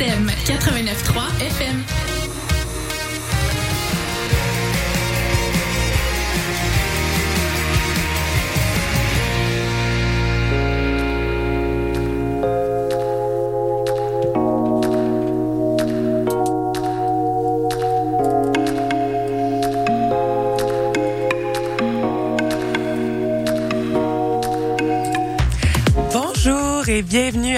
[0.00, 2.09] CISM 89.3 FM.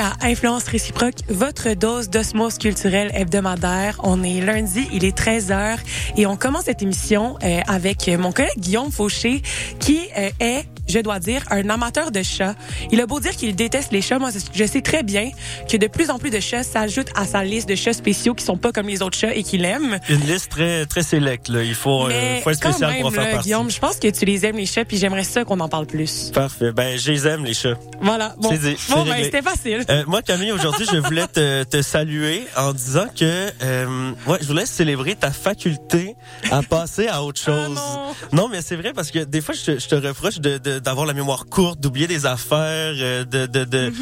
[0.03, 4.01] À Influence réciproque, votre dose d'osmose culturelle hebdomadaire.
[4.03, 5.79] On est lundi, il est 13h
[6.17, 9.43] et on commence cette émission euh, avec mon collègue Guillaume Fauché
[9.79, 12.55] qui euh, est je dois dire, un amateur de chats.
[12.91, 15.31] Il a beau dire qu'il déteste les chats, moi je sais très bien
[15.69, 18.45] que de plus en plus de chats s'ajoutent à sa liste de chats spéciaux qui
[18.45, 19.99] sont pas comme les autres chats et qu'il aime.
[20.09, 21.63] Une liste très très sélecte là.
[21.65, 23.45] Il faut, euh, faut être spécial même, pour en faire là, partie.
[23.49, 25.87] Guillaume, je pense que tu les aimes les chats puis j'aimerais ça qu'on en parle
[25.87, 26.31] plus.
[26.33, 26.73] Parfait.
[26.73, 27.75] Ben, je les aime les chats.
[28.01, 28.35] Voilà.
[28.39, 28.77] Bon, ben,
[29.25, 29.85] c'était facile.
[29.89, 34.47] Euh, moi, Camille, aujourd'hui, je voulais te, te saluer en disant que, euh, ouais, je
[34.47, 36.17] voulais célébrer ta faculté
[36.51, 37.79] à passer à autre chose.
[37.79, 38.49] Ah non.
[38.49, 41.07] mais c'est vrai parce que des fois, je te, je te reproche de- de- d'avoir
[41.07, 43.93] la mémoire courte, d'oublier des affaires, euh, de, de, de,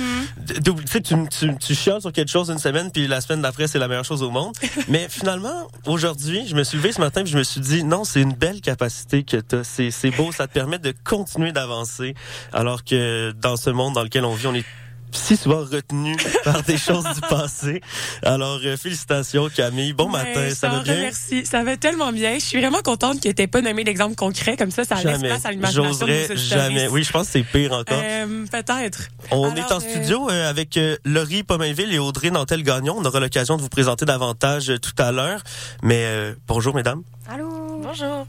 [0.47, 3.43] de- d'oubli- tu tu, tu, tu chiales sur quelque chose une semaine, puis la semaine
[3.43, 4.55] d'après, c'est la meilleure chose au monde.
[4.89, 8.05] mais finalement, aujourd'hui, je me suis levé ce matin, puis je me suis dit, non,
[8.05, 12.15] c'est une belle capacité que tu C'est, c'est beau, ça te permet de continuer d'avancer,
[12.53, 14.65] alors que dans ce monde dans lequel on vit, on est
[15.13, 17.81] si souvent retenu par des choses du passé.
[18.23, 19.93] Alors, euh, félicitations Camille.
[19.93, 20.95] Bon Ben, matin, ça va bien?
[20.95, 21.47] remercie.
[21.47, 22.35] Ça va tellement bien.
[22.35, 24.57] Je suis vraiment contente que tu pas nommé d'exemple concret.
[24.57, 25.29] Comme ça, ça laisse Jamais.
[25.29, 26.89] place à l'imagination J'oserais jamais.
[26.89, 28.01] Oui, je pense que c'est pire encore.
[28.03, 29.09] Euh, Peut-être.
[29.31, 32.97] On alors, est en euh, studio euh, avec euh, Laurie Pomainville et Audrey Nantel-Gagnon.
[32.99, 35.43] On aura l'occasion de vous présenter davantage euh, tout à l'heure.
[35.83, 37.03] Mais euh, bonjour, mesdames.
[37.29, 37.49] Allô?
[37.83, 38.27] Bonjour.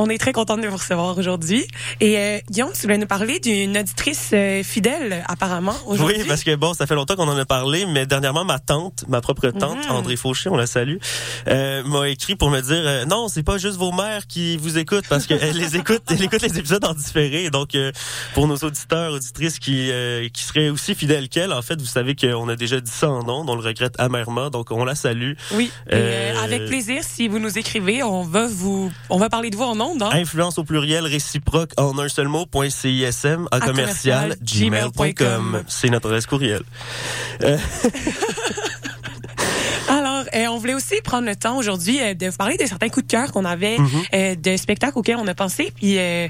[0.00, 1.66] On est très contente de vous recevoir aujourd'hui.
[2.00, 6.18] Et euh, Guillaume, tu voulais nous parler d'une auditrice euh, fidèle, apparemment, aujourd'hui.
[6.20, 9.04] Oui, parce que bon, ça fait longtemps qu'on en a parlé, mais dernièrement, ma tante,
[9.08, 9.96] ma propre tante, Mhm.
[9.96, 10.98] André Fauché, on la salue,
[11.48, 14.78] euh, m'a écrit pour me dire euh, non, c'est pas juste vos mères qui vous
[14.78, 17.50] écoutent, parce qu'elle les écoute, elle écoute les épisodes en différé.
[17.50, 17.90] Donc, euh,
[18.34, 22.14] pour nos auditeurs, auditrices qui euh, qui seraient aussi fidèles qu'elle, en fait, vous savez
[22.14, 25.32] qu'on a déjà dit ça en nom, on le regrette amèrement, donc on la salue.
[25.54, 25.72] Oui.
[25.90, 29.64] Et, avec plaisir, si vous nous écrivez, on va vous, on va parler de vous
[29.64, 29.87] en ondes.
[30.00, 30.10] Hein?
[30.12, 35.62] Influence au pluriel réciproque en un seul mot, point CISM à commercial commercial, gmail.com.
[35.66, 36.62] C'est notre adresse courriel.
[37.42, 37.56] Euh,
[40.34, 43.06] euh, on voulait aussi prendre le temps aujourd'hui euh, de vous parler de certains coups
[43.06, 43.88] de cœur qu'on avait, Mhm.
[44.14, 45.72] euh, de spectacles auxquels on a pensé.
[45.74, 46.28] Puis euh,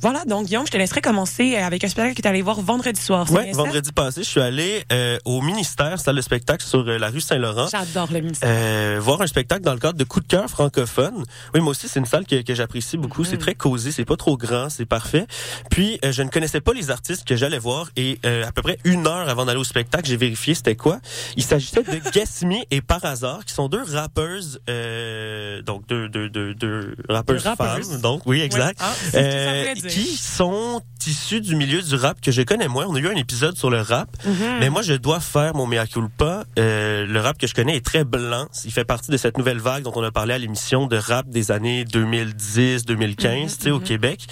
[0.00, 2.60] voilà, donc Guillaume, je te laisserai commencer euh, avec un spectacle que tu allé voir
[2.60, 3.28] vendredi soir.
[3.28, 3.42] ça?
[3.52, 7.68] vendredi passé, je suis allé euh, au ministère, salle de spectacle sur la rue Saint-Laurent.
[7.70, 8.48] J'adore le ministère.
[8.50, 11.24] Euh, voir un spectacle dans le cadre de Coup de cœur francophone.
[11.54, 13.24] Oui, moi aussi, c'est une salle que, que j'apprécie beaucoup.
[13.24, 15.26] C'est très cosy, c'est pas trop grand, c'est parfait.
[15.70, 18.62] Puis, euh, je ne connaissais pas les artistes que j'allais voir et euh, à peu
[18.62, 20.98] près une heure avant d'aller au spectacle, j'ai vérifié c'était quoi.
[21.36, 21.90] Il s'agissait de
[22.46, 27.42] Me et Par hasard, qui sont deux rappeuses, euh, donc deux, deux, deux, deux rappeuses
[27.42, 28.00] femmes.
[28.02, 28.78] Donc, oui, exact.
[28.82, 32.86] Ah, Euh, qui sont issus du milieu du rap que je connais moins.
[32.86, 34.58] On a eu un épisode sur le rap, Mhm.
[34.60, 36.44] mais moi je dois faire mon mea culpa.
[36.58, 38.46] Euh, le rap que je connais est très blanc.
[38.64, 41.28] Il fait partie de cette nouvelle vague dont on a parlé à l'émission de rap
[41.28, 44.26] des années 2010-2015, tu sais, au Québec.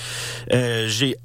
[0.53, 1.17] Euh, J'ai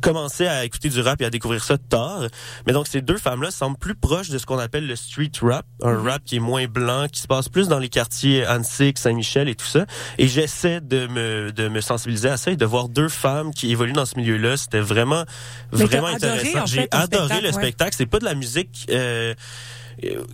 [0.00, 2.22] commencé à écouter du rap et à découvrir ça tard.
[2.66, 5.66] Mais donc, ces deux femmes-là semblent plus proches de ce qu'on appelle le street rap,
[5.82, 9.48] un rap qui est moins blanc, qui se passe plus dans les quartiers Annecy, Saint-Michel
[9.48, 9.86] et tout ça.
[10.18, 13.70] Et j'essaie de me, de me sensibiliser à ça et de voir deux femmes qui
[13.70, 14.56] évoluent dans ce milieu-là.
[14.56, 15.24] C'était vraiment,
[15.72, 16.62] Mais vraiment intéressant.
[16.62, 17.52] en J'ai fait, adoré spectacle, le ouais.
[17.52, 17.94] spectacle.
[17.96, 18.86] C'est pas de la musique...
[18.90, 19.34] Euh,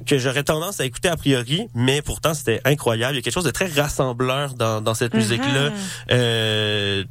[0.06, 3.14] que j'aurais tendance à écouter a priori, mais pourtant c'était incroyable.
[3.14, 5.70] Il y a quelque chose de très rassembleur dans, dans cette musique-là.
[5.70, 5.76] Mhm.
[6.10, 7.04] Euh,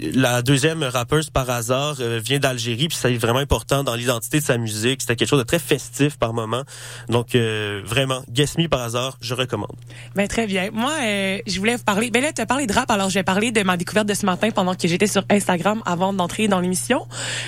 [0.00, 4.44] la deuxième rappeuse par hasard euh, vient d'Algérie, puis c'est vraiment important dans l'identité de
[4.44, 5.00] sa musique.
[5.02, 6.62] C'était quelque chose de très festif par moment.
[7.08, 9.76] Donc euh, vraiment, Guess Me par hasard, je recommande.
[10.14, 10.70] Ben, très bien.
[10.72, 12.10] Moi, euh, je voulais vous parler.
[12.10, 14.14] Ben là, tu as parlé de rap, alors je vais parler de ma découverte de
[14.14, 17.06] ce matin pendant que j'étais sur Instagram avant d'entrer dans l'émission.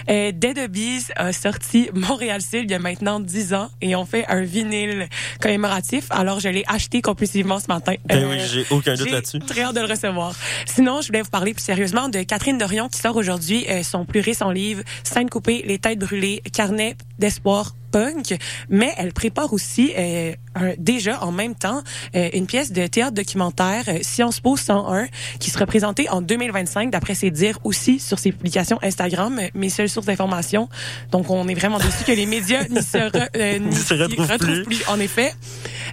[0.09, 4.05] Euh, Dead Obies a sorti Montréal Style il y a maintenant 10 ans et on
[4.05, 5.09] fait un vinyle
[5.41, 6.07] commémoratif.
[6.11, 7.95] Alors, je l'ai acheté compulsivement ce matin.
[8.07, 9.39] Ben oui, j'ai aucun doute là-dessus.
[9.41, 10.35] très hâte de le recevoir.
[10.67, 14.05] Sinon, je voulais vous parler plus sérieusement de Catherine Dorion qui sort aujourd'hui euh, son
[14.05, 18.37] plus récent livre Scène coupée, les têtes brûlées, carnet d'espoir punk,
[18.69, 21.83] mais elle prépare aussi euh, un- déjà en même temps
[22.15, 25.07] euh, une pièce de théâtre documentaire euh, Sciences Po 101
[25.39, 29.69] qui sera présentée en 2025 d'après ses dires aussi sur ses publications Instagram, euh, mes
[29.71, 30.69] seules sources d'information.
[31.11, 34.39] Donc on est vraiment déçus que les médias n'y se, re- euh, n'y se retrouvent
[34.39, 34.63] plus.
[34.65, 34.83] plus.
[34.89, 35.33] En effet,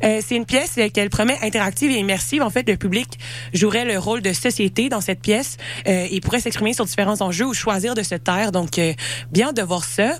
[0.04, 2.44] Euh, c'est une pièce qu'elle promet interactive et immersive.
[2.44, 3.08] En fait, le public
[3.54, 5.58] jouerait le rôle de société dans cette pièce
[5.88, 8.52] euh, et pourrait s'exprimer sur différents enjeux ou choisir de se taire.
[8.52, 8.94] Donc, euh,
[9.32, 10.12] bien de voir ça.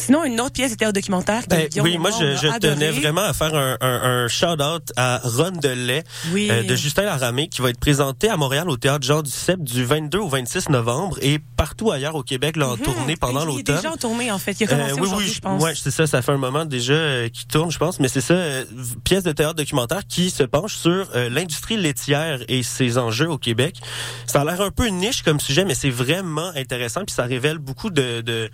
[0.00, 1.42] Sinon, une autre pièce de théâtre documentaire.
[1.48, 5.50] Ben, oui, moi, je, je tenais vraiment à faire un, un, un shout-out à Ron
[5.50, 6.04] de lait
[6.34, 9.62] euh, de Justin Laramé qui va être présenté à Montréal au Théâtre Jean du Cep
[9.62, 12.82] du 22 au 26 novembre et partout ailleurs au Québec là, en mhm.
[12.82, 13.64] tournée pendant l'automne.
[13.66, 14.58] Il est déjà en tournée, en fait.
[14.58, 15.62] Il a commencé euh, oui, oui, je pense.
[15.62, 16.06] Ouais, c'est ça.
[16.06, 18.00] Ça fait un moment déjà euh, qui tourne, je pense.
[18.00, 18.64] Mais c'est ça, euh,
[19.04, 23.76] pièce de théâtre documentaire qui se penche sur l'industrie laitière et ses enjeux au Québec.
[24.26, 27.58] Ça a l'air un peu niche comme sujet, mais c'est vraiment intéressant puis ça révèle
[27.58, 28.50] beaucoup de, de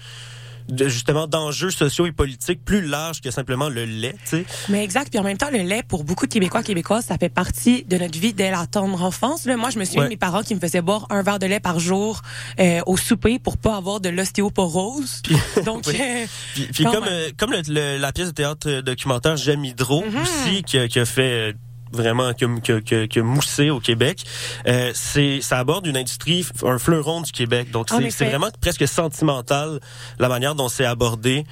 [0.69, 4.15] de, justement d'enjeux sociaux et politiques plus larges que simplement le lait.
[4.25, 4.45] sais.
[4.69, 5.11] Mais exact.
[5.11, 7.97] Puis en même temps, le lait, pour beaucoup de Québécois Québécoises, ça fait partie de
[7.97, 9.45] notre vie dès la tendre enfance.
[9.47, 9.57] Là.
[9.57, 11.61] Moi, je me souviens de mes parents qui me faisaient boire un verre de lait
[11.61, 12.23] par jour
[12.61, 15.23] euh, au souper pour pas avoir de l'ostéoporose.
[15.65, 16.27] Donc, euh,
[16.73, 20.23] puis, comme, euh, comme le, la pièce de théâtre documentaire J'aime Hydro mm-hmm.
[20.23, 21.55] aussi, qui, qui a fait
[21.93, 24.25] vraiment que, que, que, que moussé au Québec.
[24.67, 27.71] Euh, c'est ça aborde une industrie, un fleuron du Québec.
[27.71, 29.81] Donc c'est vraiment presque sentimental
[30.19, 31.45] la manière dont c'est abordé.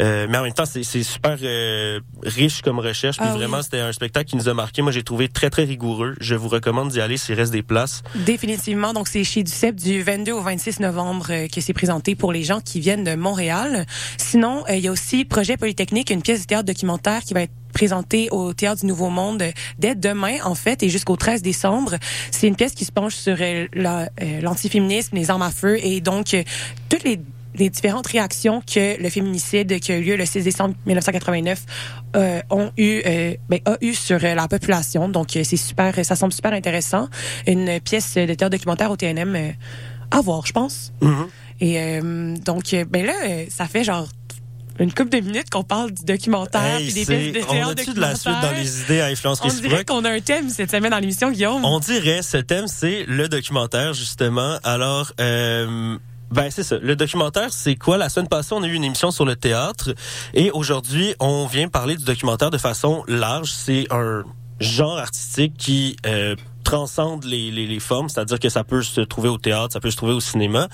[0.00, 3.18] Euh, mais en même temps, c'est super euh, riche comme recherche.
[3.18, 4.82] Puis ah vraiment, c'était un spectacle qui nous a marqué.
[4.82, 6.14] Moi, j'ai trouvé très, très rigoureux.
[6.20, 8.02] Je vous recommande d'y aller s'il reste des places.
[8.14, 8.92] Définitivement.
[8.92, 12.42] Donc, c'est chez Ducep du 22 au 26 novembre euh, que c'est présenté pour les
[12.42, 13.86] gens qui viennent de Montréal.
[14.16, 17.52] Sinon, il y a aussi Projet Polytechnique, une pièce de théâtre documentaire qui va être
[17.72, 19.42] présentée au Théâtre du Nouveau Monde
[19.78, 21.96] dès demain, en fait, et jusqu'au 13 décembre.
[22.30, 23.36] C'est une pièce qui se penche sur
[23.74, 26.36] l'antiféminisme, les armes à feu, et donc
[26.90, 27.18] toutes les
[27.54, 31.64] les différentes réactions que le féminicide qui a eu lieu le 6 décembre 1989
[32.16, 35.08] euh, ont eu euh, ben, a eu sur euh, la population.
[35.08, 37.08] Donc euh, c'est super, ça semble super intéressant.
[37.46, 39.50] Une pièce de théâtre documentaire au TNM euh,
[40.10, 40.92] à voir, je pense.
[41.02, 41.26] Mm-hmm.
[41.60, 42.00] Et
[42.44, 43.12] donc ben là,
[43.48, 44.08] ça fait genre
[44.78, 47.94] une couple de minutes qu'on parle du documentaire puis des pièces de théâtre On a-tu
[47.94, 50.70] de la suite dans les idées à influence On dirait qu'on a un thème cette
[50.70, 51.64] semaine dans l'émission, Guillaume.
[51.64, 54.58] On dirait, ce thème, c'est le documentaire, justement.
[54.64, 55.98] Alors, euh,
[56.32, 56.78] ben c'est ça.
[56.78, 57.98] Le documentaire, c'est quoi?
[57.98, 59.94] La semaine passée, on a eu une émission sur le théâtre
[60.32, 63.52] et aujourd'hui, on vient parler du documentaire de façon large.
[63.52, 64.24] C'est un
[64.58, 66.34] genre artistique qui euh,
[66.72, 69.90] transcende les, les, les formes, c'est-à-dire que ça peut se trouver au théâtre, ça peut
[69.90, 70.68] se trouver au cinéma.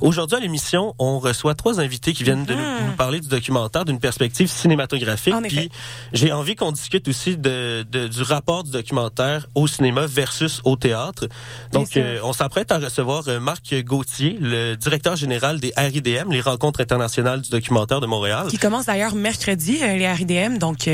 [0.00, 2.96] Aujourd'hui à l'émission, on reçoit trois invités qui viennent de nous, mhm.
[2.96, 5.34] parler du documentaire d'une perspective cinématographique.
[5.48, 5.70] Puis
[6.14, 10.76] j'ai envie qu'on discute aussi de, de, du rapport du documentaire au cinéma versus au
[10.76, 11.28] théâtre.
[11.72, 16.40] Donc euh, on s'apprête à recevoir euh, Marc Gauthier, le directeur général des RIDM, les
[16.40, 18.46] rencontres internationales du documentaire de Montréal.
[18.48, 20.88] Qui commence d'ailleurs mercredi euh, les RIDM, donc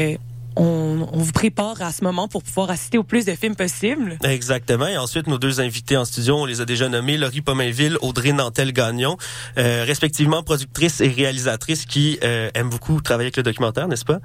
[0.58, 4.18] on, vous prépare à ce moment pour pouvoir assister au plus de films possibles.
[4.24, 4.86] Exactement.
[4.86, 8.32] Et ensuite, nos deux invités en studio, on les a déjà nommés, Laurie Pomainville, Audrey
[8.32, 9.16] Nantel-Gagnon,
[9.56, 14.20] euh, respectivement productrice et réalisatrice qui euh, aiment beaucoup travailler avec le documentaire, n'est-ce pas?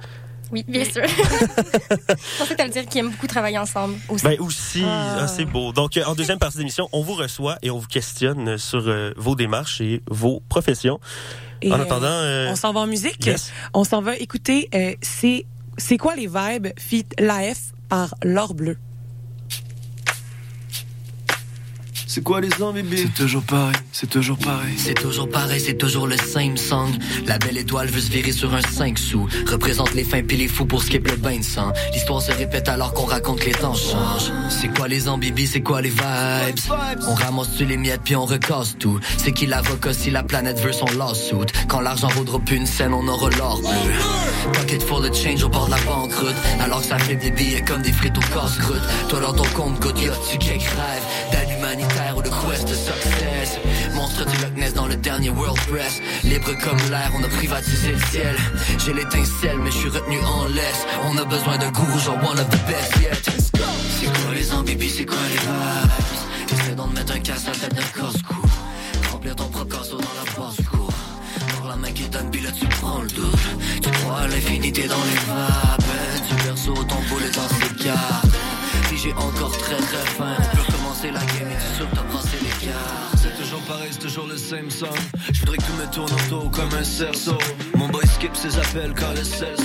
[0.52, 1.04] Oui, bien sûr.
[1.08, 4.24] je pensais que tu dire qu'ils aiment beaucoup travailler ensemble aussi.
[4.24, 5.22] Ben aussi, ah.
[5.22, 5.74] Ah, c'est beau.
[5.74, 8.84] Donc, euh, en deuxième partie de l'émission, on vous reçoit et on vous questionne sur
[9.18, 11.00] vos démarches et vos professions.
[11.66, 12.22] en attendant...
[12.50, 13.30] on s'en va en musique.
[13.74, 14.70] On s'en va écouter,
[15.02, 15.46] c'est
[15.78, 18.78] c'est quoi les vibes fit l'AF par l'or bleu?
[22.16, 24.76] C'est quoi les ans, bébé C'est toujours pareil, c'est toujours pareil.
[24.78, 26.92] C'est toujours pareil, c'est toujours le same song.
[27.26, 29.28] La belle étoile veut se virer sur un 5 sous.
[29.50, 31.74] Représente les fins pis les fous pour skip le bain de sang.
[31.92, 34.32] L'histoire se répète alors qu'on raconte que les temps changent.
[34.50, 36.60] C'est quoi les ans, c'est quoi les vibes?
[37.08, 39.00] On ramasse-tu les miettes puis on recasse tout.
[39.18, 41.52] C'est qui l'avocat si la planète veut son lawsuit?
[41.68, 44.52] Quand l'argent vaudra plus une scène, on aura l'or bleu.
[44.54, 46.36] Pocket full de change au bord de la banqueroute.
[46.60, 48.84] Alors que ça fait des billets comme des frites au casse-croûte.
[49.10, 49.96] Toi dans ton compte, good,
[50.30, 50.70] tu quelques
[52.16, 53.60] ou le quest de success.
[53.96, 56.02] Monstre du Loch Ness dans le dernier World Press.
[56.24, 58.36] Libre comme l'air, on a privatisé le ciel.
[58.78, 60.86] J'ai l'étincelle, mais je suis retenu en laisse.
[61.06, 63.24] On a besoin d'un gourou, genre one of the best yet.
[64.00, 66.62] C'est quoi les ambibi, c'est quoi les vibes?
[66.62, 68.42] Essaie d'en mettre un casse à la tête d'un casse-cou.
[69.12, 70.92] Remplir ton propre casseau dans la basse-cour.
[71.60, 73.40] Dans la main qui donne, puis là tu prends le doute.
[73.82, 75.84] Tu crois à l'infinité dans les vapes.
[76.30, 78.28] Tu perçois ton boulet dans ses cartes.
[78.90, 80.38] Si j'ai encore très très faim,
[84.56, 87.38] Je voudrais que tout me tourne autour comme un cerceau.
[87.76, 89.56] Mon boy skip ses appels quand le sel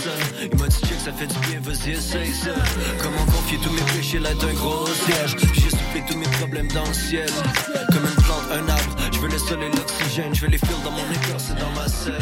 [0.41, 2.55] Il m'a dit check ça fait du bien, vas-y essaye ça.
[3.03, 5.37] Comment confier tous mes péchés là d'un gros siège?
[5.53, 7.29] J'ai soufflé tous mes problèmes dans le ciel.
[7.93, 8.97] Comme une plante, un arbre.
[9.13, 10.35] Je veux le soleil, l'oxygène.
[10.35, 12.15] Je veux les fils dans mon écorce et dans ma selle.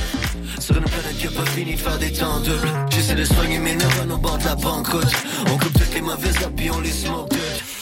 [0.59, 2.69] Sur une planète qui a pas fini de faire des temps doubles.
[2.91, 5.13] J'essaie de soigner mes neurones au bord de la banqueroute.
[5.47, 7.37] On coupe toutes les mauvaises habits, on les smoke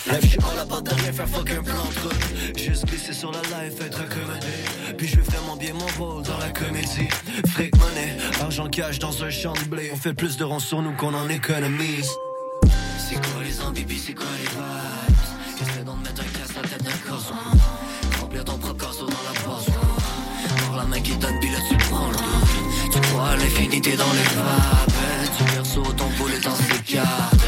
[0.06, 3.32] Life, je suis pas là de rien faire fuck un plan de Juste glisser sur
[3.32, 4.94] la life, être accommodé.
[4.98, 7.08] Puis je fais vraiment bien mon rôle dans la comédie.
[7.48, 9.90] Fric monnaie, argent cash dans un champ de blé.
[9.94, 12.10] On fait plus de ronds sur nous qu'on en économise.
[12.98, 15.62] C'est quoi les ambibi, c'est quoi les vibes?
[15.62, 17.32] Essaie d'en mettre un casse la tête d'un corps
[18.20, 19.72] Remplir ton propre corso dans la poche
[20.68, 24.36] Dans la main qui donne, puis là tu prends le Tu crois l'infinité dans les
[24.36, 25.38] vapes.
[25.38, 27.40] Du perso, ton boule est dans ses cartes.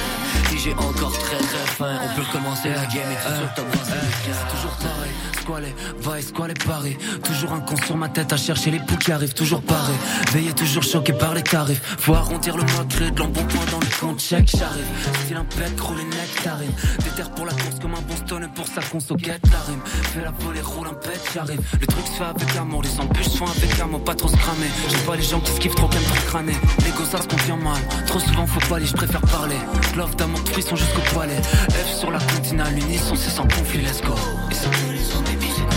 [0.50, 3.84] Si j'ai encore très très on peut recommencer la game et sûr que t'as
[4.24, 6.98] C'est toujours pareil, squalé, va et squalé paré.
[7.22, 9.92] Toujours un con sur ma tête à chercher les bouts qui arrivent, toujours paré.
[10.32, 11.82] Veillé toujours choqué par les tarifs.
[11.98, 14.86] Faut arrondir le mois, de l'embonpoint dans le compte check, j'arrive.
[15.24, 16.72] Style un bec, roule les nectarines.
[17.04, 19.80] Déterre pour la course comme un Boston pour sa conso, get la rime.
[19.84, 21.60] Fais la volée, roule un pet, j'arrive.
[21.80, 24.68] Le truc se fait avec amour, les embûches sont avec amour, pas trop se cramer.
[24.88, 26.56] J'aime pas les gens qui skiffent trop, qu'aiment trop crâner.
[26.84, 27.80] Les ça se convient mal.
[28.06, 29.56] Trop souvent, faut pas aller, je préfère parler.
[29.96, 31.40] Love d'amour, frisson jusqu'au poilet.
[31.70, 34.14] F sur la continale, l'unisson, c'est sans conflit, let's go.
[34.50, 35.70] Et c'est quoi les zombies, c'est quoi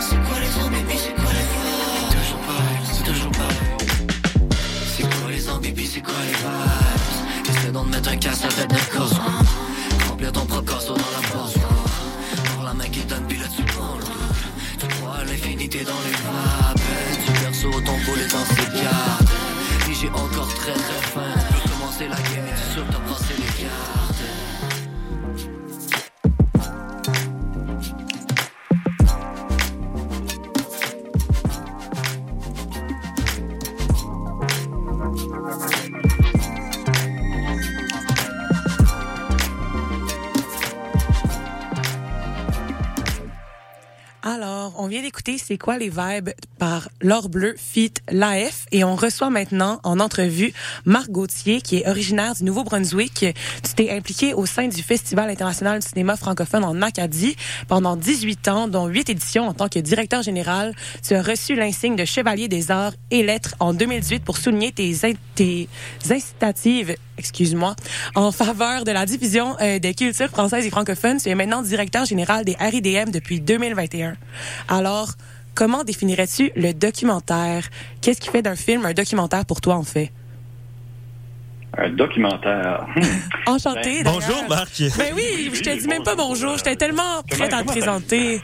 [0.00, 3.56] C'est quoi les zombies, c'est quoi les Toujours pareil, c'est toujours pareil.
[4.96, 7.48] C'est quoi les zombies, c'est quoi les vibes?
[7.50, 9.20] Essaie d'en mettre un casse avec des causes.
[10.08, 11.54] Remplir ton propre corso dans la pause.
[12.54, 14.04] Pour la main qui donne, tu prends le
[14.78, 16.80] Tu crois à l'infinité dans les vapes.
[17.26, 19.28] Du perso, boule est dans ses cartes.
[19.86, 21.43] Si j'ai encore très très faim,
[44.94, 46.30] vient d'écouter C'est quoi les vibes?
[46.64, 50.54] Par L'Or Bleu Fit l'AF et on reçoit maintenant en entrevue
[50.86, 53.26] Marc Gauthier qui est originaire du Nouveau-Brunswick.
[53.62, 57.36] Tu t'es impliqué au sein du Festival international du cinéma francophone en Acadie
[57.68, 60.74] pendant 18 ans, dont 8 éditions en tant que directeur général.
[61.06, 64.96] Tu as reçu l'insigne de Chevalier des Arts et Lettres en 2018 pour souligner tes,
[65.34, 65.68] tes
[66.08, 67.76] incitatives excuse-moi,
[68.14, 71.18] en faveur de la diffusion euh, des cultures françaises et francophones.
[71.18, 74.16] Tu es maintenant directeur général des RIDM depuis 2021.
[74.68, 75.12] Alors,
[75.54, 77.64] comment définirais-tu le documentaire?
[78.00, 80.10] Qu'est-ce qui fait d'un film un documentaire pour toi, en fait?
[81.76, 82.86] Un documentaire.
[83.46, 84.02] Enchanté.
[84.04, 84.44] Ben, Bonjour.
[84.48, 84.80] Marc.
[84.96, 86.56] Ben oui, je te Oui, dis même pas bonjour.
[86.56, 88.40] J'étais tellement prête à te présenter.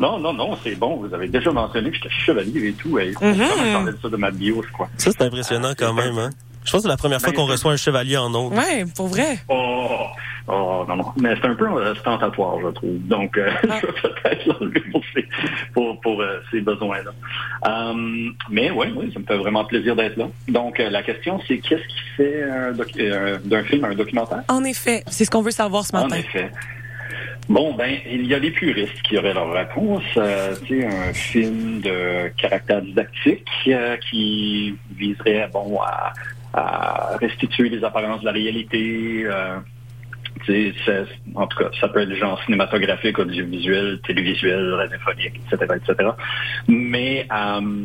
[0.00, 0.96] non, non, non, c'est bon.
[0.96, 2.98] Vous avez déjà mentionné que j'étais chevalier et tout.
[2.98, 3.34] Et Mhm.
[3.34, 4.88] Je parlais de ça de ma bio, je crois.
[4.96, 6.30] Ça, c'est impressionnant quand même, hein?
[6.64, 8.52] Je pense que c'est la première fois Ben, qu'on reçoit un chevalier en ondes.
[8.54, 9.38] Ouais, pour vrai.
[9.48, 10.06] Oh,
[10.48, 11.04] oh, non, non.
[11.20, 12.98] Mais c'est un peu euh, ostentatoire, je trouve.
[13.06, 13.78] Donc, euh, Ah.
[13.80, 15.26] je vais peut-être l'enlever pour ces,
[15.74, 17.10] pour, pour, euh, ces besoins-là.
[17.66, 20.26] Euh, mais oui, oui, ça me fait vraiment plaisir d'être là.
[20.48, 22.42] Donc, euh, la question, c'est qu'est-ce qui fait
[23.44, 24.42] d'un film un documentaire?
[24.48, 26.16] En effet, c'est ce qu'on veut savoir ce En matin.
[26.16, 26.50] effet.
[27.48, 30.02] Bon, ben, il y a des puristes qui auraient leur réponse.
[30.18, 36.12] Euh, tu sais, un film de caractère didactique euh, qui viserait, bon, à,
[36.52, 39.22] à restituer les apparences de la réalité.
[39.24, 39.77] euh, c'est-
[41.34, 46.10] en tout cas, ça peut être genre cinématographique, audiovisuel, télévisuel, radiophonique, etc., etc.
[46.68, 47.84] Mais euh,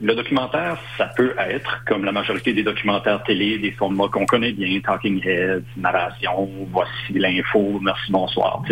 [0.00, 4.52] le documentaire, ça peut être, comme la majorité des documentaires télé, des formats qu'on connaît
[4.52, 8.62] bien, Talking Heads, narration, voici l'info, merci, bonsoir.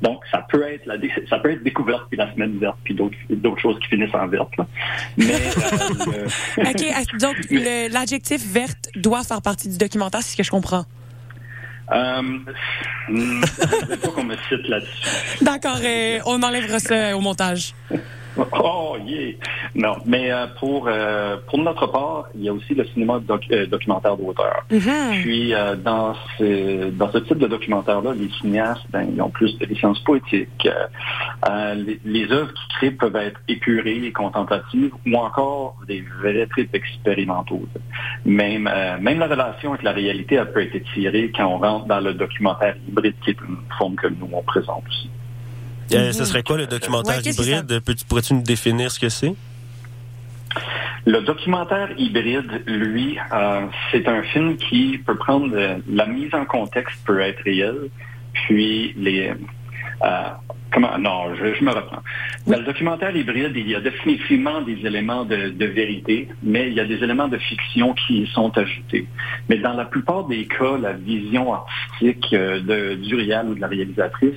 [0.00, 0.94] Donc, ça peut être la
[1.28, 4.56] ça peut être découverte puis la semaine verte puis d'autres choses qui finissent en verte.
[4.56, 4.66] là.
[5.18, 10.36] Mais euh, le- OK, donc le- l'adjectif verte doit faire partie du documentaire, c'est ce
[10.38, 10.86] que je comprends.
[11.92, 12.42] Euh, hmm,
[13.80, 15.42] je veux pas qu'on me cite là-dessus.
[15.42, 15.78] D'accord,
[16.26, 17.74] on enlèvera ça au montage.
[18.52, 19.34] Oh, yeah!
[19.74, 23.44] Non, mais euh, pour, euh, pour notre part, il y a aussi le cinéma doc-
[23.50, 24.64] euh, documentaire d'auteur.
[24.70, 25.22] Mhm.
[25.22, 29.56] Puis, euh, dans, ce, dans ce type de documentaire-là, les cinéastes, ben, ils ont plus
[29.58, 30.68] de licences poétiques.
[31.48, 36.46] Euh, les, les œuvres qu'ils créent peuvent être épurées et contemplatives ou encore des vrais
[36.46, 37.62] trips expérimentaux.
[38.24, 42.00] Même, même la relation avec la réalité, elle peut être étirée quand on rentre dans
[42.00, 45.10] le documentaire hybride, qui est une forme que nous, on présente aussi.
[45.92, 47.80] Euh, ce serait quoi le documentaire Ouais, hybride?
[48.08, 49.34] Pourrais-tu nous définir ce que c'est?
[51.06, 56.44] Le documentaire hybride, lui, euh, c'est un film qui peut prendre euh, la mise en
[56.44, 57.90] contexte peut être réelle,
[58.32, 59.30] puis les
[60.02, 60.28] euh,
[60.72, 62.02] comment non, je, je me reprends.
[62.48, 66.74] Dans le documentaire hybride, il y a définitivement des éléments de, de vérité, mais il
[66.74, 69.06] y a des éléments de fiction qui y sont ajoutés.
[69.48, 73.68] Mais dans la plupart des cas, la vision artistique de, du réal ou de la
[73.68, 74.34] réalisatrice,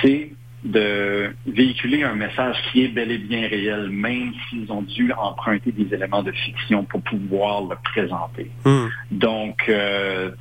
[0.00, 0.32] c'est
[0.64, 5.70] de véhiculer un message qui est bel et bien réel, même s'ils ont dû emprunter
[5.70, 8.50] des éléments de fiction pour pouvoir le présenter.
[8.64, 8.86] Hmm.
[9.10, 10.32] Donc, euh,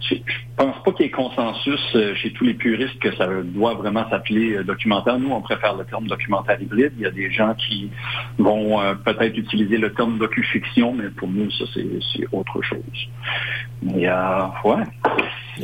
[0.00, 0.14] je
[0.56, 4.08] pense pas qu'il y ait consensus euh, chez tous les puristes que ça doit vraiment
[4.08, 5.18] s'appeler euh, documentaire.
[5.18, 6.92] Nous, on préfère le terme documentaire hybride.
[6.96, 7.90] Il y a des gens qui
[8.38, 12.78] vont euh, peut-être utiliser le terme docu-fiction, mais pour nous, ça, c'est autre chose.
[13.82, 14.82] Mais, euh, ouais.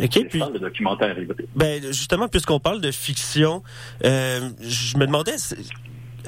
[0.03, 1.47] OK, C'est puis- le documentaire hybride.
[1.55, 3.63] Ben justement, puisqu'on parle de fiction,
[4.05, 5.37] euh, je me demandais,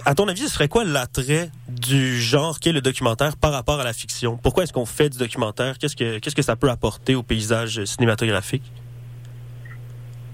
[0.04, 3.84] à ton avis, ce serait quoi l'attrait du genre qu'est le documentaire par rapport à
[3.84, 4.36] la fiction?
[4.36, 5.78] Pourquoi est-ce qu'on fait du documentaire?
[5.78, 8.62] Qu'est-ce que, qu'est-ce que ça peut apporter au paysage cinématographique?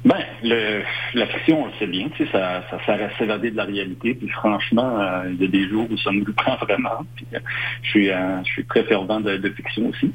[0.04, 0.83] Ben, le,
[1.14, 4.14] la fiction, on le sait bien, tu sais, ça, ça à s'évader de la réalité.
[4.14, 7.07] Puis franchement, euh, il y a des jours où ça me prend vraiment.
[7.14, 7.38] Puis, euh,
[7.83, 10.12] je suis, euh, je suis très fervent de, de fiction aussi.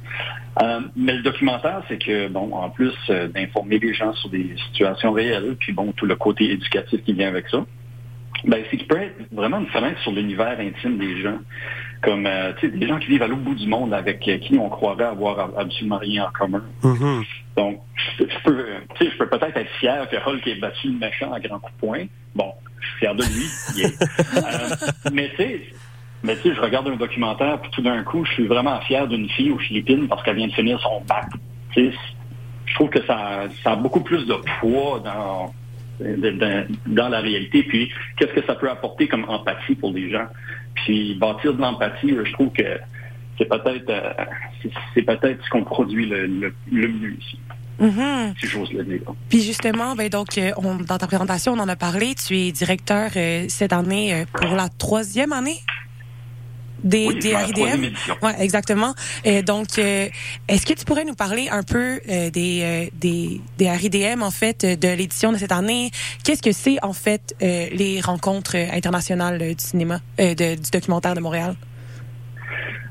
[0.97, 2.93] mais le documentaire, c'est que bon, en plus
[3.33, 7.29] d'informer les gens sur des situations réelles, puis bon, tout le côté éducatif qui vient
[7.29, 7.65] avec ça.
[8.45, 11.39] Ben, c'est qu'il peut être vraiment une fenêtre sur l'univers intime des gens.
[12.03, 14.57] Comme euh, tu sais, des gens qui vivent à l'autre bout du monde avec qui
[14.57, 16.63] on croirait avoir absolument rien en commun.
[16.83, 17.25] Mm-hmm.
[17.57, 17.81] Donc,
[18.19, 18.65] je peux,
[19.01, 21.79] je peux peut-être être fier que Hulk ait battu le méchant à grands coups de
[21.79, 22.05] poing.
[22.35, 23.85] Bon, je suis fier de lui.
[24.37, 25.61] euh, mais tu sais,
[26.23, 29.07] mais tu sais, je regarde un documentaire, puis tout d'un coup, je suis vraiment fier
[29.07, 31.29] d'une fille aux Philippines parce qu'elle vient de finir son bac.
[31.73, 31.97] Tu sais,
[32.65, 35.53] je trouve que ça, ça a beaucoup plus de poids dans
[35.99, 37.63] dans la réalité.
[37.63, 40.27] Puis, qu'est-ce que ça peut apporter comme empathie pour les gens?
[40.75, 42.79] Puis, bâtir de l'empathie, je trouve que
[43.37, 44.13] c'est peut-être euh,
[44.93, 47.39] c'est peut-être ce qu'on produit le, mieux ici.
[47.79, 48.39] Mm-hmm.
[48.39, 49.01] Si j'ose le dire.
[49.29, 52.15] Puis justement, ben donc, euh, on, dans ta présentation, on en a parlé.
[52.15, 55.59] Tu es directeur euh, cette année pour la troisième année
[56.83, 57.93] des, des RIDM.
[58.21, 58.93] Ouais, exactement.
[59.23, 60.07] Et donc, euh,
[60.47, 64.31] est-ce que tu pourrais nous parler un peu euh, des, euh, des, des RIDM, en
[64.31, 65.91] fait, de l'édition de cette année?
[66.23, 71.55] Qu'est-ce que c'est, en fait, les rencontres internationales du cinéma, de, du documentaire de Montréal?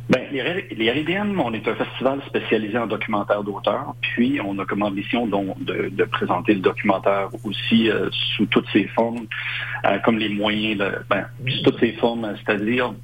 [0.08, 4.64] Ben, les, les RIDM, on est un festival spécialisé en documentaire d'auteur, puis on a
[4.64, 7.90] comme ambition donc, de, de présenter le documentaire aussi
[8.36, 9.26] sous toutes ses formes,
[10.04, 12.94] comme les moyens, de, ben, sous toutes ses formes, c'est-à-dire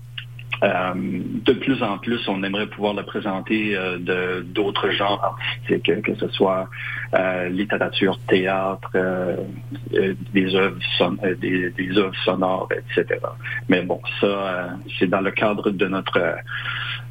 [0.63, 6.03] euh, de plus en plus, on aimerait pouvoir le présenter euh, de d'autres genres artistiques,
[6.03, 6.69] que ce soit
[7.15, 8.91] euh, littérature, théâtre,
[10.33, 10.79] des œuvres
[11.41, 13.21] des, des, œuvres sonores, etc.
[13.69, 16.37] Mais bon, ça, c'est dans le cadre de notre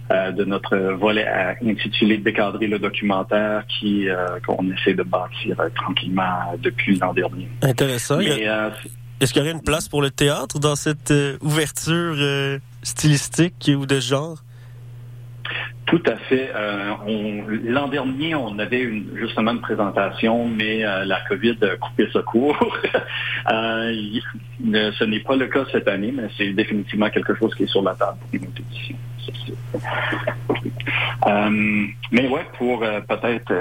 [0.09, 1.25] de notre volet
[1.65, 4.07] intitulé Décadrer le documentaire qui
[4.45, 7.47] qu'on essaie de bâtir tranquillement depuis l'an dernier.
[7.61, 8.19] Intéressant.
[8.19, 12.15] Est-ce qu'il y aurait une place pour le théâtre dans cette ouverture
[12.83, 14.43] stylistique ou de genre?
[15.91, 16.49] Tout à fait.
[16.55, 16.93] Euh,
[17.65, 22.19] l'an dernier, on avait une, justement une présentation, mais euh, la COVID a coupé ce
[22.19, 22.57] cours.
[23.51, 23.91] Euh,
[24.61, 27.81] ce n'est pas le cas cette année, mais c'est définitivement quelque chose qui est sur
[27.81, 28.39] la table pour
[32.11, 33.51] mais ouais, pour peut-être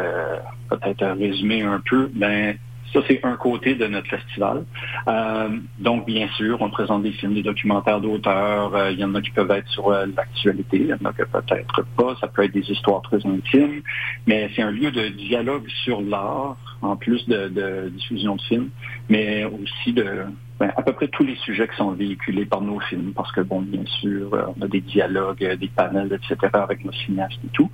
[0.68, 2.58] peut-être résumer un peu, ben
[2.92, 4.64] ça, c'est un côté de notre festival.
[5.08, 5.48] Euh,
[5.78, 8.74] donc, bien sûr, on présente des films, des documentaires d'auteurs.
[8.74, 11.12] Euh, il y en a qui peuvent être sur euh, l'actualité, il y en a
[11.12, 12.16] qui peut-être pas.
[12.20, 13.82] Ça peut être des histoires très intimes.
[14.26, 18.70] Mais c'est un lieu de dialogue sur l'art, en plus de, diffusion de films,
[19.08, 20.24] mais aussi de
[20.60, 23.62] à peu près tous les sujets qui sont véhiculés par nos films, parce que, bon,
[23.62, 27.70] bien sûr, on a des dialogues, des panels, etc., avec nos cinéastes et tout.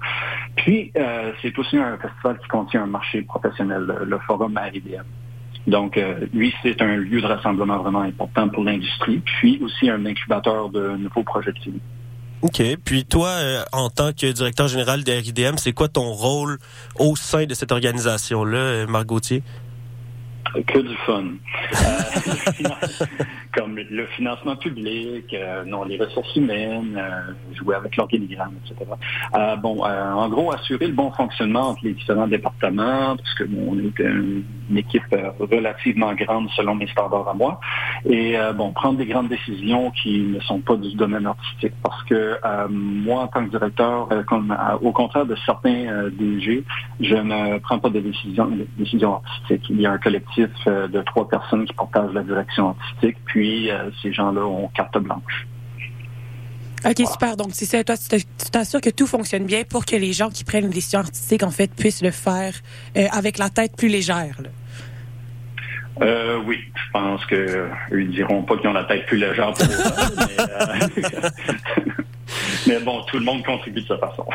[0.57, 0.93] Puis,
[1.43, 5.05] c'est aussi un festival qui contient un marché professionnel, le Forum RIDM.
[5.67, 10.05] Donc, euh, lui, c'est un lieu de rassemblement vraiment important pour l'industrie, puis aussi un
[10.07, 11.79] incubateur de nouveaux projets de film.
[12.43, 12.63] OK.
[12.85, 16.59] Puis toi, euh, en tant que directeur général de RIDM, c'est quoi ton rôle
[16.99, 19.43] au sein de cette organisation-là, euh, Marc Gauthier?
[20.67, 21.25] Que du fun.
[23.57, 28.91] comme le financement public, euh, non, les ressources humaines, euh, jouer avec l'organigramme, etc.
[29.35, 33.79] Euh, bon, en gros, assurer le bon fonctionnement entre les différents départements, parce que on
[33.79, 34.45] est une,
[34.77, 37.61] équipe relativement grande selon mes standards à moi,
[38.05, 42.37] et bon, prendre des grandes décisions qui ne sont pas du domaine artistique, parce que
[42.69, 46.65] moi, en tant que directeur, comme, au contraire de certains DG,
[47.01, 49.71] je ne prends pas de décisions, décisions artistiques.
[49.71, 53.91] Il y a un collectif de trois personnes qui partagent la direction artistique, puis euh,
[54.03, 55.47] ces gens-là ont carte blanche.
[56.85, 57.37] OK, super.
[57.37, 57.83] Donc, c'est ça.
[57.83, 61.01] Toi, tu t'assures que tout fonctionne bien pour que les gens qui prennent une décision
[61.01, 62.55] artistique, en fait, puissent le faire
[62.97, 64.37] euh, avec la tête plus légère.
[66.03, 69.67] Euh, oui, je pense que ne diront pas qu'ils ont la tête plus légère pour
[69.67, 70.71] ça,
[72.67, 74.27] mais, bon, tout le monde contribue de sa façon.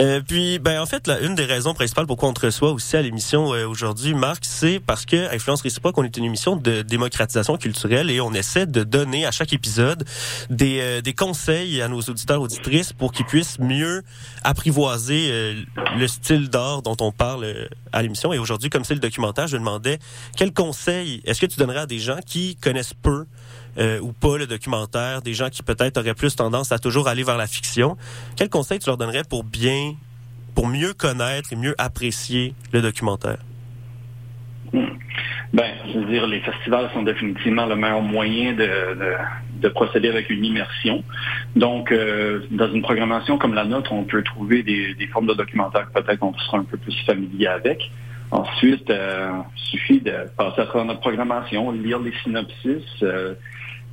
[0.00, 3.02] Euh, puis, ben en fait, une des raisons principales pourquoi on te reçoit aussi à
[3.02, 7.56] l'émission euh, aujourd'hui, Marc, c'est parce que Influence Réciproque, on est une émission de démocratisation
[7.56, 10.04] culturelle et on essaie de donner à chaque épisode
[10.50, 14.02] des, euh, des conseils à nos auditeurs auditrices pour qu'ils puissent mieux
[14.42, 15.64] apprivoiser
[15.96, 18.32] le style d'art dont on parle à l'émission.
[18.32, 19.98] Et aujourd'hui, comme c'est le documentaire, je demandais
[20.36, 23.26] quels conseils est-ce que tu donnerais à des gens qui connaissent peu
[23.78, 27.24] euh, ou pas le documentaire, des gens qui peut-être auraient plus tendance à toujours aller
[27.24, 27.96] vers la fiction.
[28.36, 29.94] Quel conseil tu leur donnerais pour bien,
[30.54, 33.38] pour mieux connaître et mieux apprécier le documentaire?
[34.72, 34.98] Hmm.
[35.52, 38.68] Ben, je veux dire, les festivals sont définitivement le meilleur moyen de,
[39.60, 41.04] de procéder avec une immersion.
[41.54, 45.34] Donc, euh, dans une programmation comme la nôtre, on peut trouver des, des formes de
[45.34, 47.88] documentaires que peut-être on sera un peu plus familier avec.
[48.32, 52.82] Ensuite, euh, il suffit de passer à travers notre programmation, lire les synopsis,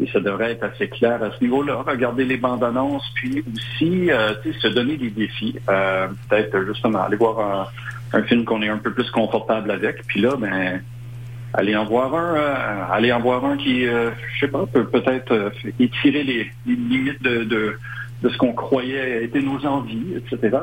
[0.02, 1.84] et ça devrait être assez clair à ce niveau-là.
[1.86, 5.56] Regarder les bandes annonces, puis aussi euh, se donner des défis.
[5.70, 7.72] Euh, peut-être justement aller voir
[8.14, 10.06] un, film qu'on est un peu plus confortable avec.
[10.08, 10.82] Puis là, ben
[11.54, 15.52] aller en voir un, euh, aller en voir un qui, je sais pas, peut peut-être
[15.80, 20.58] étirer les, limites de, de, ce qu'on croyait étaient nos envies, etc.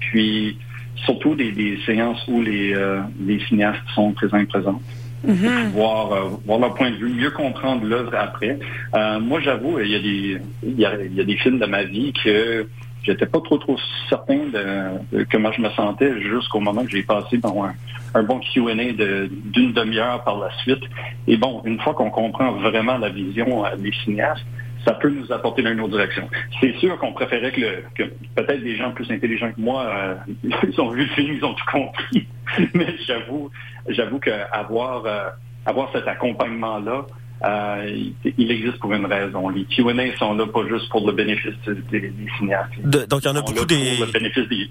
[0.00, 0.58] Puis
[0.96, 2.74] surtout des, des séances où les,
[3.20, 4.82] les cinéastes sont présents et présentes.
[5.26, 5.70] Mhm.
[5.72, 8.58] Voir, euh, voir leur point de vue, mieux comprendre l'œuvre après.
[8.94, 11.58] Euh, moi, j'avoue, il y a des il y a, il y a des films
[11.58, 12.66] de ma vie que
[13.02, 13.76] j'étais pas trop trop
[14.08, 17.74] certain de, de comment je me sentais jusqu'au moment que j'ai passé dans un,
[18.14, 20.82] un bon Q&A de- d'une demi-heure par la suite.
[21.26, 24.44] Et bon, une fois qu'on comprend vraiment la vision euh, des cinéastes,
[24.84, 26.28] ça peut nous apporter dans une autre direction.
[26.60, 28.02] C'est sûr qu'on préférait que, le- que
[28.34, 30.14] peut-être des gens plus intelligents que moi, euh,
[30.68, 32.26] ils ont vu le film, ils ont tout compris.
[32.74, 33.50] Mais j'avoue,
[33.88, 35.28] j'avoue qu'avoir euh,
[35.66, 37.06] avoir cet accompagnement-là,
[37.44, 38.04] euh,
[38.38, 39.48] il, existe pour une raison.
[39.48, 42.70] Les Q&A sont là pas juste pour le bénéfice des, des cinéastes.
[42.82, 44.70] De- donc, il y en a beaucoup des, Pour le bénéfice des...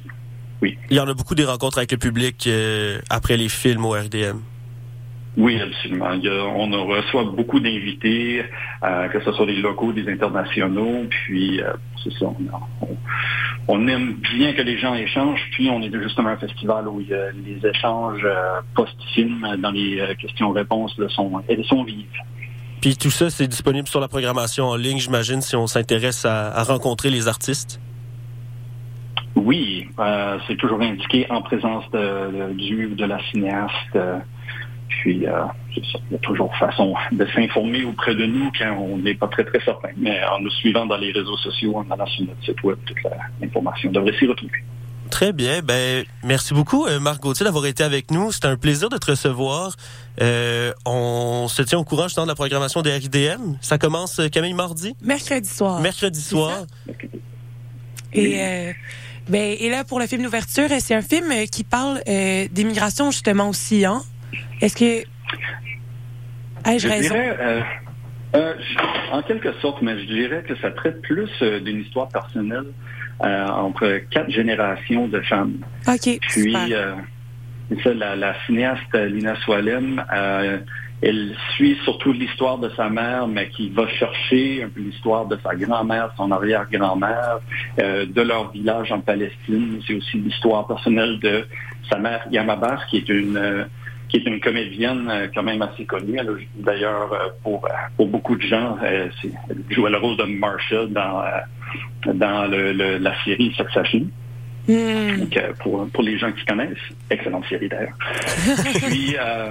[0.64, 2.50] il y en a beaucoup des rencontres avec le public
[3.10, 4.40] après les films au RDM.
[5.36, 6.06] Oui, absolument.
[6.06, 8.44] A- on reçoit beaucoup d'invités,
[8.84, 12.26] euh, que ce soit des locaux, des internationaux, puis euh, c'est ça.
[12.28, 12.36] On,
[12.82, 12.98] on-
[13.68, 17.08] on aime bien que les gens échangent, puis on est justement un festival où il
[17.08, 22.06] y a les échanges euh, post-film dans les questions-réponses sont, elles sont vives.
[22.82, 26.50] Puis tout ça, c'est disponible sur la programmation en ligne, j'imagine, si on s'intéresse à,
[26.54, 27.80] à rencontrer les artistes?
[29.36, 32.00] Oui, euh, c'est toujours indiqué en présence de,
[32.50, 33.96] de- du de la cinéaste.
[35.02, 35.32] Puis, euh,
[35.74, 39.16] c'est ça, il y a toujours façon de s'informer auprès de nous quand on n'est
[39.16, 39.90] pas très, très certain.
[39.98, 42.98] Mais en nous suivant dans les réseaux sociaux, en allant sur notre site web, toute
[43.42, 44.64] l'information devrait s'y retrouver.
[45.10, 45.62] Très bien.
[45.62, 48.32] Ben, merci beaucoup, euh, Marc Gauthier, d'avoir été avec nous.
[48.32, 49.76] C'était un plaisir de te recevoir.
[50.22, 53.58] Euh, on se tient au courant justement de la programmation des RIDM.
[53.62, 54.96] Ça commence, Camille, mardi?
[55.04, 55.82] Mercredi soir.
[55.82, 56.66] Mercredi soir.
[58.14, 58.74] Et, euh,
[59.30, 63.50] ben, et là, pour le film d'ouverture, c'est un film qui parle euh, d'immigration justement
[63.50, 64.02] aussi, hein?
[64.62, 65.08] Est-ce que...
[66.70, 67.14] Ai-je Je raison?
[67.14, 67.62] dirais, euh,
[68.36, 68.54] euh,
[69.12, 72.66] en quelque sorte, mais je dirais que ça traite plus euh, d'une histoire personnelle
[73.20, 75.58] entre quatre générations de femmes.
[75.88, 76.54] OK, Puis,
[77.84, 80.58] ça, la, la cinéaste Lina Swalem, euh,
[81.02, 85.38] elle suit surtout l'histoire de sa mère, mais qui va chercher un peu l'histoire de
[85.44, 87.40] sa grand-mère, son arrière-grand-mère,
[87.80, 89.80] euh, de leur village en Palestine.
[89.88, 91.48] C'est aussi l'histoire personnelle de
[91.90, 93.68] sa mère Yamabas, qui est une
[94.14, 96.20] qui est une comédienne euh, quand même assez connue.
[96.56, 99.12] D'ailleurs, euh, pour, euh, pour beaucoup de gens, elle
[99.72, 101.24] jouait le rôle de Marsha dans,
[102.14, 104.06] dans le- le- la série Succession.
[104.68, 105.18] Hmm.
[105.18, 106.78] Donc, pour, pour les gens qui connaissent,
[107.10, 107.98] excellente série d'ailleurs.
[108.88, 109.50] puis, euh,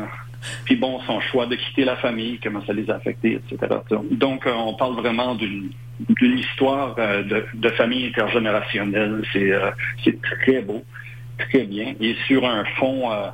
[0.65, 3.75] puis bon, son choix de quitter la famille, comment ça les a affectés, etc.
[4.13, 5.71] Donc, on parle vraiment d'une
[6.19, 9.23] d'une histoire de, de famille intergénérationnelle.
[9.33, 9.71] C'est euh,
[10.41, 10.83] très beau,
[11.39, 13.27] très bien, et sur un fond euh,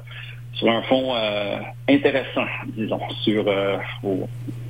[0.59, 2.45] sur un fond euh, intéressant,
[2.77, 3.79] disons, sur euh,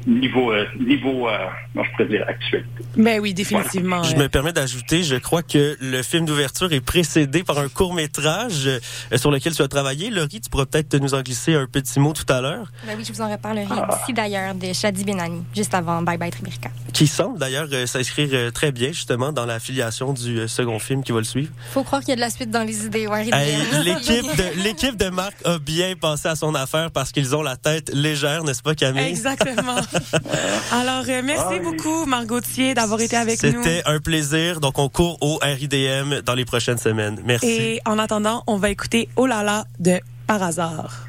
[0.07, 1.37] niveau euh, niveau, euh,
[1.75, 2.65] je pourrais dire actuel.
[2.97, 4.03] Ben oui, définitivement.
[4.03, 7.95] Je me permets d'ajouter, je crois que le film d'ouverture est précédé par un court
[7.95, 8.79] métrage euh,
[9.17, 10.11] sur lequel tu as travaillé.
[10.11, 13.05] Laurie, tu pourras peut-être nous en glisser un petit mot tout à l'heure, Ben oui,
[13.07, 16.71] je vous en reparlerai d'ici d'ailleurs de Shadi Benani, juste avant Bye Bye Trimirka.
[16.93, 20.79] qui semble d'ailleurs euh, s'inscrire euh, très bien justement dans la filiation du euh, second
[20.79, 21.51] film qui va le suivre.
[21.73, 23.07] Faut croire qu'il y a de la suite dans les idées.
[23.07, 27.37] Ouais, Hey, l'équipe de l'équipe de Marc a bien pensé à son affaire parce qu'ils
[27.37, 29.09] ont la tête légère, n'est-ce pas Camille?
[29.09, 29.77] Exactement.
[30.73, 33.63] Alors, euh, merci beaucoup, Margotier, d'avoir été avec nous.
[33.63, 34.61] C'était un plaisir.
[34.61, 37.21] Donc on court au RIDM dans les prochaines semaines.
[37.25, 37.47] Merci.
[37.47, 41.05] Et en attendant, on va écouter Oh là là de Par hasard.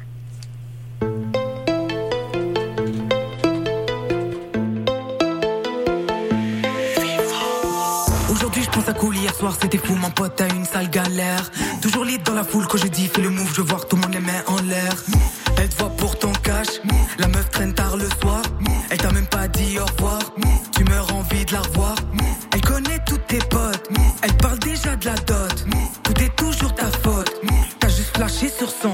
[8.30, 11.50] Aujourd'hui je pense à cool, hier soir c'était fou, mon pote a une sale galère
[11.82, 14.02] Toujours lit dans la foule quand je dis fais le move, je vois tout le
[14.02, 14.94] monde les mains en l'air
[15.58, 16.80] Elle te voit pour ton cash,
[17.18, 18.42] la meuf traîne tard le soir
[19.40, 20.20] pas dit au revoir,
[20.76, 21.94] tu meurs envie de la revoir
[22.52, 23.88] Elle connaît tous tes potes,
[24.22, 25.66] elle parle déjà de la dot.
[26.02, 27.32] Tout est toujours ta faute,
[27.78, 28.92] t'as juste flashé sur son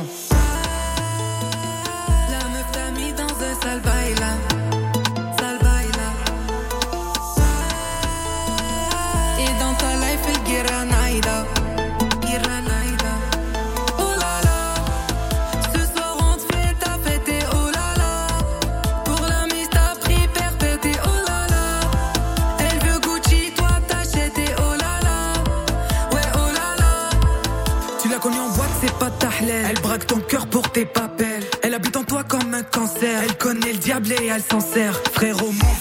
[34.13, 35.01] et elle s'en sert.
[35.13, 35.76] Frérot, move,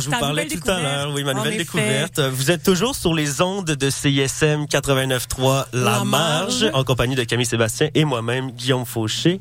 [0.00, 1.12] dont je vous parlais tout à l'heure.
[1.14, 2.20] Oui, ma nouvelle découverte.
[2.20, 6.70] Vous êtes toujours sur les ondes de CISM 89.3 La, Marge.
[6.72, 9.38] en compagnie de Camille Sébastien et moi-même, Guillaume Fauché.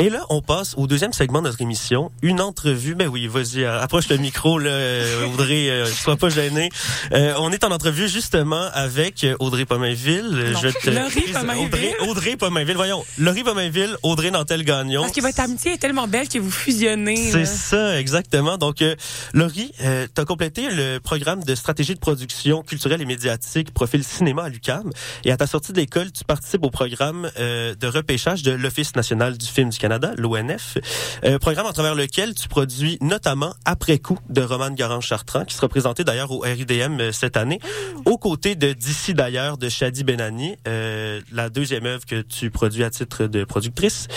[0.00, 2.94] Et là, on passe au deuxième segment de notre émission, une entrevue.
[2.94, 6.70] Ben oui, vas-y, euh, approche le micro, là, euh, Audrey, euh, sois pas gêné.
[7.12, 10.54] Euh, on est en entrevue justement avec euh, Audrey Pomainville.
[10.62, 11.64] Je te Laurie Pomainville.
[11.66, 13.04] Audrey, Audrey Pomainville, voyons.
[13.18, 15.02] Laurie Pomainville, Audrey Nantel-Gagnon.
[15.02, 17.30] Parce que votre amitié est tellement belle que vous fusionnez.
[17.30, 18.56] C'est ça, exactement.
[18.56, 18.96] Donc, euh,
[19.34, 24.02] Laurie, euh, tu as complété le programme de stratégie de production culturelle et médiatique Profil
[24.02, 24.90] Cinéma à l'UCAM.
[25.24, 28.96] Et à ta sortie de l'école, tu participes au programme euh, de repêchage de l'Office
[28.96, 30.78] national du film du Canada, l'ONF.
[31.24, 35.68] Euh, programme à travers lequel tu produis notamment Après coup de Romane Garand-Chartrand, qui sera
[35.68, 37.58] présenté d'ailleurs au RIDM euh, cette année,
[38.04, 42.84] aux côtés de D'ici d'ailleurs de Shadi Benani, euh, la deuxième œuvre que tu produis
[42.84, 44.08] à titre de productrice.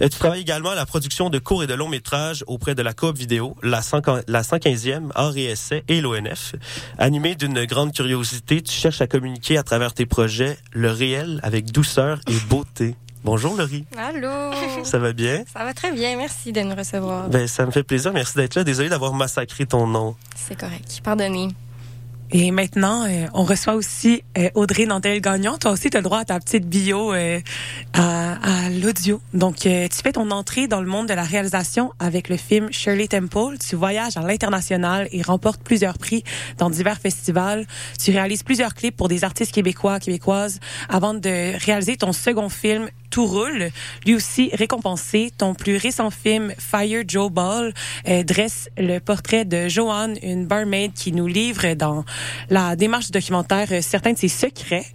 [0.00, 2.92] Tu travailles également à la production de courts et de longs métrages auprès de la
[2.92, 5.52] Coop Vidéo, la, 100 la 115e Art et
[5.88, 6.54] et l'ONF.
[6.98, 11.70] Animé d'une grande curiosité, tu cherches à communiquer à travers tes projets le réel avec
[11.72, 12.96] douceur et beauté.
[13.24, 14.28] Bonjour Laurie, Allô.
[14.84, 15.44] ça va bien?
[15.52, 17.28] Ça va très bien, merci de nous recevoir.
[17.28, 18.64] Ben, ça me fait plaisir, merci d'être là.
[18.64, 20.16] Désolé d'avoir massacré ton nom.
[20.34, 21.00] C'est correct.
[21.04, 21.48] Pardonnez.
[22.34, 25.58] Et maintenant, euh, on reçoit aussi euh, Audrey Nantel-Gagnon.
[25.58, 27.38] Toi aussi, tu as le droit à ta petite bio euh,
[27.92, 29.20] à, à l'audio.
[29.34, 32.72] Donc, euh, tu fais ton entrée dans le monde de la réalisation avec le film
[32.72, 33.58] Shirley Temple.
[33.58, 36.24] Tu voyages à l'international et remportes plusieurs prix
[36.56, 37.66] dans divers festivals.
[38.02, 40.58] Tu réalises plusieurs clips pour des artistes québécois, québécoises,
[40.88, 43.70] avant de réaliser ton second film tout roule,
[44.06, 45.30] lui aussi récompensé.
[45.36, 47.72] Ton plus récent film, Fire Joe Ball,
[48.08, 52.04] euh, dresse le portrait de Joanne, une barmaid qui nous livre dans
[52.48, 54.86] la démarche documentaire euh, certains de ses secrets.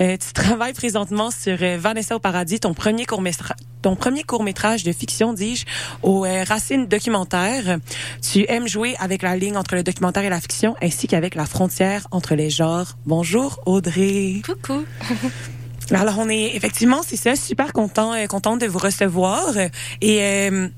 [0.00, 4.42] Euh, tu travailles présentement sur Vanessa au paradis, ton premier court métrage ton premier court
[4.42, 5.64] métrage de fiction, dis-je,
[6.02, 7.78] aux racines documentaires.
[8.20, 11.46] Tu aimes jouer avec la ligne entre le documentaire et la fiction, ainsi qu'avec la
[11.46, 12.96] frontière entre les genres.
[13.04, 14.42] Bonjour Audrey.
[14.44, 14.84] Coucou.
[15.92, 19.56] Alors on est effectivement, c'est ça, super content, euh, content de vous recevoir
[20.00, 20.68] et euh,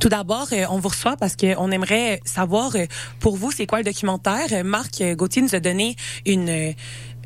[0.00, 2.72] tout d'abord, euh, on vous reçoit parce qu'on aimerait savoir
[3.20, 4.64] pour vous c'est quoi le documentaire?
[4.64, 6.72] Marc Gauthier nous a donné une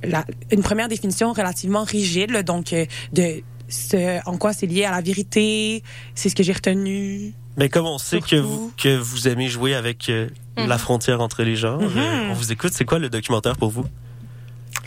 [0.04, 2.74] la- une première définition relativement rigide, là, donc
[3.12, 5.84] de ce, en quoi c'est lié à la vérité,
[6.16, 7.34] c'est ce que j'ai retenu.
[7.56, 10.10] Mais comme on sait que vous, que vous aimez jouer avec
[10.56, 12.30] la frontière entre les genres, Mhm.
[12.30, 12.72] on vous écoute.
[12.74, 13.84] C'est quoi le documentaire pour vous?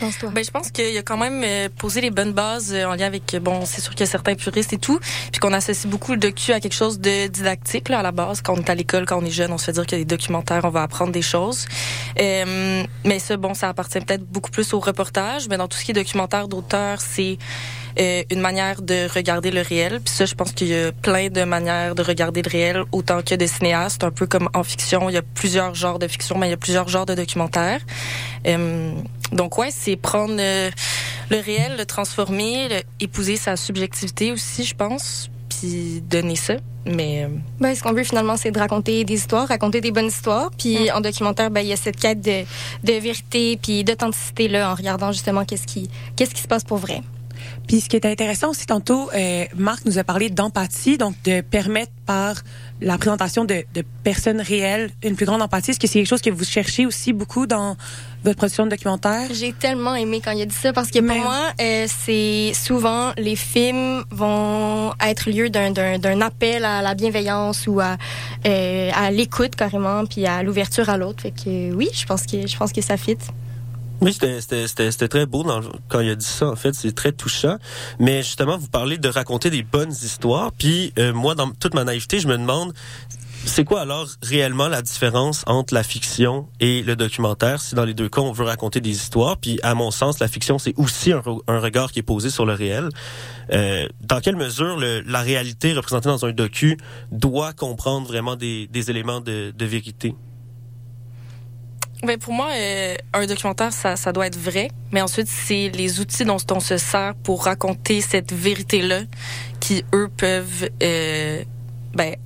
[0.00, 3.06] Ben, je pense qu'il a quand même euh, posé les bonnes bases euh, en lien
[3.06, 5.00] avec, euh, bon, c'est sûr qu'il y a certains puristes et tout,
[5.32, 8.42] puis qu'on associe beaucoup le docu à quelque chose de didactique, là, à la base.
[8.42, 10.00] Quand on est à l'école, quand on est jeune, on se fait dire qu'il y
[10.00, 11.66] a des documentaires, on va apprendre des choses.
[12.20, 15.84] Euh, mais ça, bon, ça appartient peut-être beaucoup plus au reportage, mais dans tout ce
[15.84, 17.38] qui est documentaire d'auteur, c'est
[17.98, 20.00] euh, une manière de regarder le réel.
[20.04, 23.22] Puis ça, je pense qu'il y a plein de manières de regarder le réel, autant
[23.22, 24.04] que de cinéastes.
[24.04, 26.54] Un peu comme en fiction, il y a plusieurs genres de fiction, mais il y
[26.54, 27.80] a plusieurs genres de documentaires.
[28.46, 28.92] Euh,
[29.32, 30.70] donc ouais, c'est prendre euh,
[31.30, 36.54] le réel, le transformer, le- épouser sa subjectivité aussi, je pense, puis donner ça.
[36.84, 40.06] Mais euh, Ben, ce qu'on veut finalement, c'est de raconter des histoires, raconter des bonnes
[40.06, 40.50] histoires.
[40.56, 42.44] Puis en documentaire, ben, il y a cette quête de,
[42.84, 46.78] de vérité puis d'authenticité là, en regardant justement qu'est-ce qui, qu'est-ce qui se passe pour
[46.78, 47.02] vrai.
[47.66, 51.40] Puis ce qui est intéressant aussi tantôt, euh, Marc nous a parlé d'empathie, donc de
[51.40, 52.36] permettre par
[52.80, 55.72] la présentation de, de personnes réelles une plus grande empathie.
[55.72, 57.76] Est-ce que c'est quelque chose que vous cherchez aussi beaucoup dans
[58.22, 59.28] votre production de documentaire?
[59.32, 62.52] J'ai tellement aimé quand il a dit ça parce que Mais- pour moi, euh, c'est
[62.54, 67.96] souvent les films vont être lieu d'un, d'un, d'un appel à la bienveillance ou à,
[68.46, 71.22] euh, à l'écoute carrément, puis à l'ouverture à l'autre.
[71.22, 73.18] Fait que oui, je pense que je pense que ça fit.
[74.00, 76.48] Oui, c'était très beau dans, quand il a dit ça.
[76.48, 77.56] En fait, c'est très touchant.
[77.98, 80.52] Mais justement, vous parlez de raconter des bonnes histoires.
[80.52, 82.74] Puis euh, moi, dans toute ma naïveté, je me demande
[83.46, 87.60] c'est quoi alors réellement la différence entre la fiction et le documentaire?
[87.60, 90.26] Si dans les deux cas on veut raconter des histoires puis à mon sens la
[90.26, 92.88] fiction c'est aussi un, regard qui est posé sur le réel
[93.52, 96.76] euh, dans quelle mesure le, la réalité représentée dans un docu
[97.12, 100.16] doit comprendre vraiment des, des éléments de, de vérité?
[102.02, 106.00] Ben pour moi, euh, un documentaire, ça, ça doit être vrai, mais ensuite, c'est les
[106.00, 109.00] outils dont on se sert pour raconter cette vérité-là
[109.60, 111.42] qui, eux, peuvent euh,
[111.94, 112.16] ben,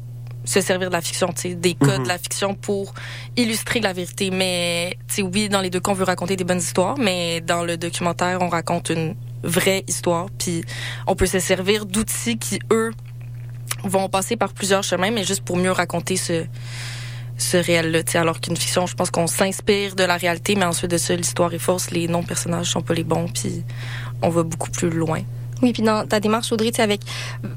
[0.44, 2.02] se servir de la fiction, des codes mhm.
[2.02, 2.94] de la fiction pour
[3.36, 4.30] illustrer la vérité.
[4.30, 7.76] Mais oui, dans les deux cas, on veut raconter des bonnes histoires, mais dans le
[7.76, 10.26] documentaire, on raconte une vraie histoire.
[10.38, 10.64] Puis
[11.06, 12.90] on peut se servir d'outils qui, eux,
[13.84, 16.44] vont passer par plusieurs chemins, mais juste pour mieux raconter ce
[17.40, 18.00] ce réel-là.
[18.14, 21.52] Alors qu'une fiction, je pense qu'on s'inspire de la réalité, mais ensuite de ça, l'histoire
[21.52, 23.64] est fausse, les non-personnages sont pas les bons, puis
[24.22, 25.22] on va beaucoup plus loin.
[25.62, 27.02] Oui, puis dans ta démarche, Audrey, avec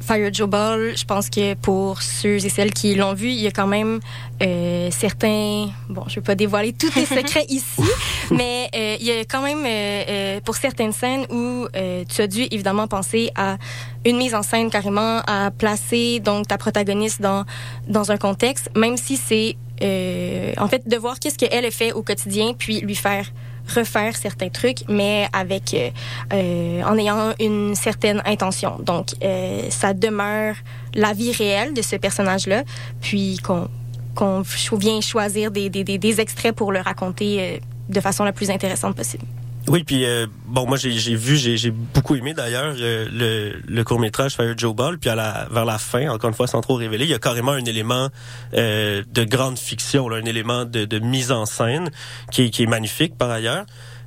[0.01, 3.47] Fire Joe Ball, je pense que pour ceux et celles qui l'ont vu, il y
[3.47, 4.01] a quand même
[4.41, 5.69] euh, certains...
[5.87, 7.81] Bon, je vais pas dévoiler tous les secrets ici,
[8.29, 11.67] mais euh, il y a quand même, euh, pour certaines scènes où
[12.09, 13.57] tu as dû évidemment penser à
[14.05, 17.45] une mise en scène carrément, à placer donc ta protagoniste dans,
[17.87, 19.55] dans un contexte, même si c'est...
[19.83, 23.25] Euh, en fait, de voir qu'est-ce qu'elle fait au quotidien, puis lui faire
[23.67, 25.89] refaire certains trucs, mais avec euh,
[26.33, 28.77] euh, en ayant une certaine intention.
[28.79, 30.55] Donc, euh, ça demeure
[30.93, 32.63] la vie réelle de ce personnage-là,
[33.01, 33.67] puis qu'on
[34.15, 34.43] qu'on
[34.73, 39.25] vient choisir des, des, des, extraits pour le raconter de façon la plus intéressante possible.
[39.69, 43.99] Oui, puis euh, bon, moi j'ai vu, j'ai beaucoup aimé d'ailleurs euh, le, le court
[43.99, 46.75] métrage Fire Joe Ball, puis à la, vers la fin, encore une fois sans trop
[46.75, 48.09] révéler, il y a carrément un élément
[48.55, 51.91] euh, de grande fiction, là, un élément de, de, mise en scène
[52.29, 53.65] qui, qui est magnifique par ailleurs.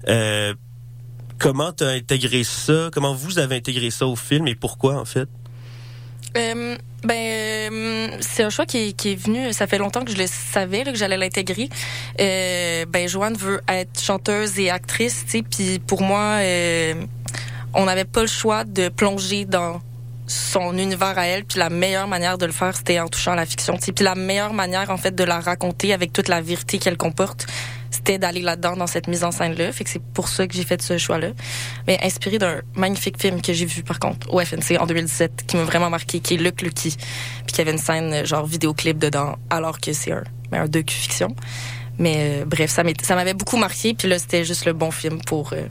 [0.08, 0.52] Euh,
[1.38, 2.90] comment tu as intégré ça?
[2.92, 5.28] Comment vous avez intégré ça au film et pourquoi en fait?
[6.36, 9.52] Euh, ben, c'est un choix qui, qui, est venu.
[9.52, 11.68] Ça fait longtemps que je le savais que j'allais l'intégrer.
[12.20, 15.42] Euh, ben, Joanne veut être chanteuse et actrice, tu sais.
[15.42, 16.94] Puis pour moi, euh,
[17.74, 19.80] on n'avait pas le choix de plonger dans
[20.26, 21.44] son univers à elle.
[21.44, 23.76] Puis la meilleure manière de le faire, c'était en touchant la fiction.
[23.76, 27.46] Puis la meilleure manière, en fait, de la raconter avec toute la vérité qu'elle comporte,
[27.90, 30.54] c'était d'aller là-dedans dans cette mise en scène là fait que c'est pour ça que
[30.54, 31.28] j'ai fait ce choix là
[31.86, 35.56] mais inspiré d'un magnifique film que j'ai vu par contre au FNC en 2017 qui
[35.56, 36.96] m'a vraiment marqué qui est Luc Lucky.
[37.46, 40.94] Puis qui avait une scène genre vidéoclip dedans alors que c'est un ben, un docu
[40.94, 41.34] fiction
[41.98, 43.94] mais euh, bref ça m'avait beaucoup marqué.
[43.94, 45.62] Puis là c'était juste le bon film pour euh,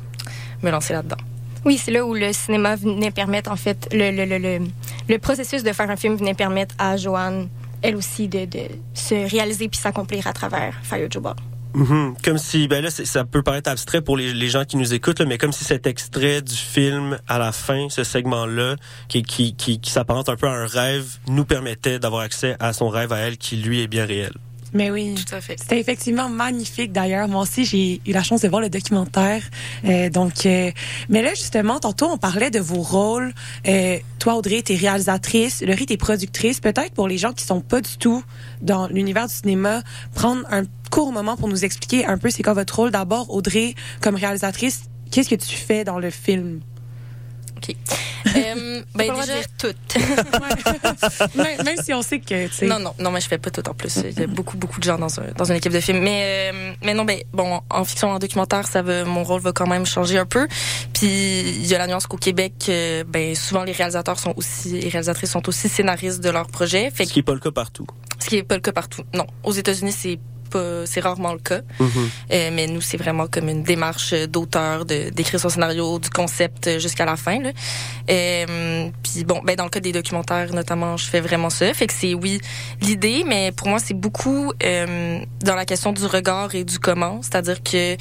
[0.63, 1.17] me lancer là-dedans.
[1.65, 4.67] Oui, c'est là où le cinéma venait permettre, en fait, le, le, le,
[5.09, 7.49] le, processus de faire un film venait permettre à Joanne,
[7.81, 11.35] elle aussi, de, de se réaliser puis s'accomplir à travers Fire Joe Ball.
[11.75, 12.15] Mhm.
[12.23, 15.37] Comme si, ben là, ça peut paraître abstrait pour les, gens qui nous écoutent, mais
[15.37, 18.77] comme si cet extrait du film à la fin, ce segment-là,
[19.09, 22.71] qui, qui, qui, qui s'apparente un peu à un rêve, nous permettait d'avoir accès à
[22.71, 24.33] son rêve à elle, qui lui est bien réel.
[24.75, 25.57] Mais oui, tout à fait.
[25.57, 27.29] C'était effectivement magnifique d'ailleurs.
[27.29, 29.41] Moi aussi, j'ai eu la chance de voir le documentaire.
[29.85, 30.69] Euh, donc, euh,
[31.07, 33.33] mais là justement, tantôt on parlait de vos rôles.
[33.69, 35.63] Euh, toi, Audrey, t'es réalisatrice.
[35.65, 36.59] Laurie, t'es productrice.
[36.59, 38.21] Peut-être pour les gens qui sont pas du tout
[38.61, 39.81] dans l'univers du cinéma,
[40.13, 42.91] prendre un court moment pour nous expliquer un peu c'est quoi votre rôle.
[42.91, 46.59] D'abord, Audrey, comme réalisatrice, qu'est-ce que tu fais dans le film?
[47.57, 47.75] OK.
[48.35, 49.95] Euh, ben déjà toutes.
[51.35, 53.73] même, même, si on sait que Non non non mais je fais pas tout en
[53.73, 53.99] plus.
[54.03, 56.51] Il y a beaucoup beaucoup de gens dans un, dans une équipe de film mais
[56.51, 59.67] euh, mais non ben bon en fiction en documentaire ça va mon rôle va quand
[59.67, 60.47] même changer un peu.
[60.93, 64.69] Puis il y a la nuance qu'au Québec euh, ben souvent les réalisateurs sont aussi
[64.71, 66.89] les réalisatrices sont aussi scénaristes de leur projet.
[66.91, 67.85] Fait ce qui est pas le cas partout.
[68.19, 69.03] Ce qui est pas le cas partout.
[69.13, 70.19] Non, aux États-Unis c'est
[70.85, 71.61] c'est rarement le cas.
[71.79, 72.09] Mm-hmm.
[72.31, 76.79] Euh, mais nous, c'est vraiment comme une démarche d'auteur, de d'écrire son scénario, du concept
[76.79, 77.39] jusqu'à la fin.
[77.41, 77.51] Là.
[78.09, 81.73] Euh, puis bon, ben dans le cas des documentaires notamment, je fais vraiment ça.
[81.73, 82.39] Fait que c'est oui
[82.81, 87.21] l'idée, mais pour moi c'est beaucoup euh, dans la question du regard et du comment.
[87.21, 87.95] C'est-à-dire que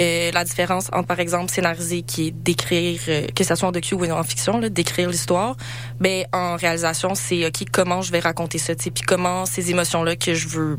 [0.00, 3.72] euh, la différence entre par exemple scénariser qui est d'écrire, euh, que ça soit en
[3.72, 5.56] docu ou en fiction, d'écrire l'histoire,
[6.00, 10.16] ben en réalisation c'est ok comment je vais raconter ça, puis comment ces émotions là
[10.16, 10.78] que je veux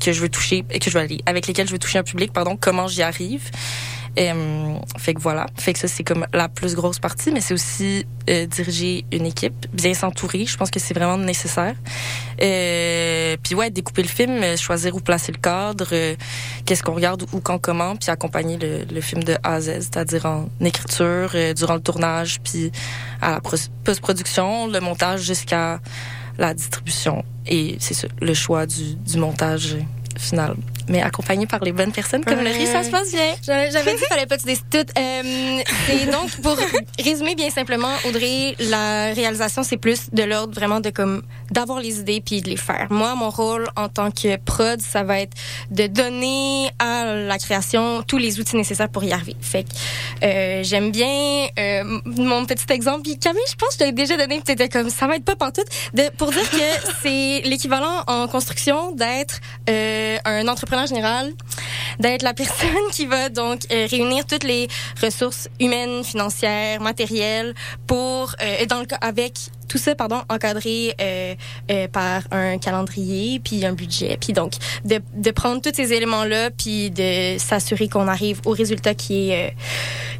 [0.00, 2.32] que je veux toucher, que je veux aller, avec lesquels je veux toucher un public,
[2.32, 3.50] pardon, comment j'y arrive.
[4.18, 7.54] Euh, fait que voilà, fait que ça c'est comme la plus grosse partie, mais c'est
[7.54, 10.44] aussi euh, diriger une équipe, bien s'entourer.
[10.44, 11.74] Je pense que c'est vraiment nécessaire.
[12.42, 16.14] Euh, puis ouais, découper le film, euh, choisir où placer le cadre, euh,
[16.66, 19.80] qu'est-ce qu'on regarde, où, quand, comment, puis accompagner le, le film de A à Z,
[19.80, 22.70] c'est-à-dire en écriture, durant le tournage, puis
[23.22, 25.80] à la post-production, le montage jusqu'à
[26.38, 29.76] la distribution et c'est le choix du montage
[30.16, 30.56] final.
[30.88, 33.34] Mais accompagné par les bonnes personnes comme Laurie, ça se passe bien.
[33.42, 34.78] J'avais dit qu'il fallait pas que tu dises tout.
[34.78, 36.56] Euh, et donc, pour
[36.98, 42.00] résumer bien simplement, Audrey, la réalisation, c'est plus de l'ordre vraiment de comme d'avoir les
[42.00, 42.86] idées puis de les faire.
[42.90, 45.36] Moi, mon rôle en tant que prod, ça va être
[45.70, 49.36] de donner à la création tous les outils nécessaires pour y arriver.
[49.40, 49.68] Fait que
[50.24, 53.02] euh, j'aime bien euh, mon petit exemple.
[53.02, 55.66] Puis Camille, je pense que je déjà donné, peut-être comme ça va être pas pantoute,
[55.94, 61.32] de, pour dire que c'est l'équivalent en construction d'être euh, un entrepreneur général,
[61.98, 64.68] d'être la personne qui va donc euh, réunir toutes les
[65.02, 67.54] ressources humaines, financières, matérielles
[67.86, 69.34] pour euh, dans le avec
[69.72, 71.34] tout ça pardon encadré euh,
[71.70, 74.52] euh, par un calendrier puis un budget puis donc
[74.84, 79.30] de, de prendre tous ces éléments là puis de s'assurer qu'on arrive au résultat qui
[79.30, 79.50] est euh,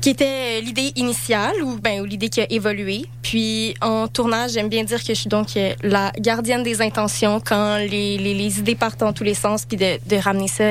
[0.00, 4.70] qui était l'idée initiale ou ben ou l'idée qui a évolué puis en tournage j'aime
[4.70, 5.48] bien dire que je suis donc
[5.82, 9.76] la gardienne des intentions quand les, les, les idées partent dans tous les sens puis
[9.76, 10.64] de, de ramener ça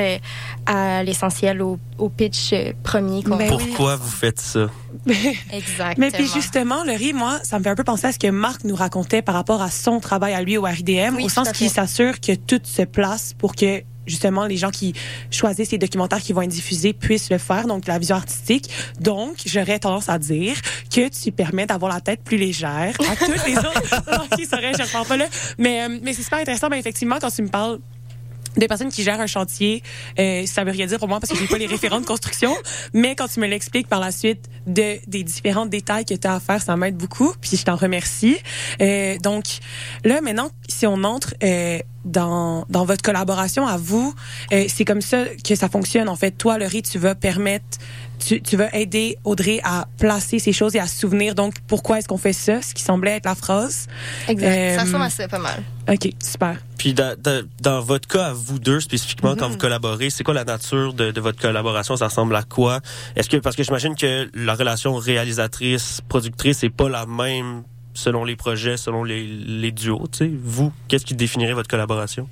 [0.66, 2.52] à l'essentiel au, au pitch
[2.82, 3.46] premier oui.
[3.48, 4.68] Pourquoi vous faites ça?
[5.52, 8.28] exactement Mais puis justement, Laurie, moi, ça me fait un peu penser à ce que
[8.28, 11.50] Marc nous racontait par rapport à son travail à lui au RIDM, Oui, au sens
[11.52, 14.94] qu'il s'assure que tout se place pour que justement les gens qui
[15.30, 18.68] choisissent les documentaires qui vont être diffusés puissent le faire, donc la vision artistique.
[19.00, 20.56] Donc, j'aurais tendance à dire
[20.94, 24.82] que tu permets d'avoir la tête plus légère à toutes les autres qui seraient, je
[24.82, 25.26] ne parle pas là.
[25.58, 27.78] Mais, euh, mais c'est super intéressant, mais effectivement, quand tu me parles
[28.56, 29.82] des personnes qui gèrent un chantier,
[30.18, 32.54] euh, ça veut rien dire pour moi parce que j'ai pas les référents de construction,
[32.92, 36.34] mais quand tu me l'expliques par la suite de des différents détails que tu as
[36.34, 38.36] à faire, ça m'aide beaucoup, puis je t'en remercie.
[38.80, 39.44] Euh, donc
[40.04, 44.14] là maintenant si on entre euh, dans dans votre collaboration à vous,
[44.52, 46.32] euh, c'est comme ça que ça fonctionne en fait.
[46.32, 47.78] Toi Laurie, tu vas permettre
[48.24, 51.98] tu, tu vas aider Audrey à placer ces choses et à se souvenir donc pourquoi
[51.98, 53.86] est-ce qu'on fait ça, ce qui semblait être la phrase.
[54.28, 56.58] exact Euh, ça ressemble à ça pas mal OK, super.
[56.78, 60.34] Puis dans, dans, dans votre cas, à vous deux spécifiquement, quand vous collaborez, c'est quoi
[60.34, 61.96] la nature de, de votre collaboration?
[61.96, 62.80] Ça ressemble à quoi?
[63.16, 67.64] Est-ce que parce que j'imagine que la relation réalisatrice-productrice est pas la même
[67.94, 70.30] selon les projets, selon les, les duos, tu sais.
[70.42, 72.28] Vous, qu'est-ce qui définirait votre collaboration?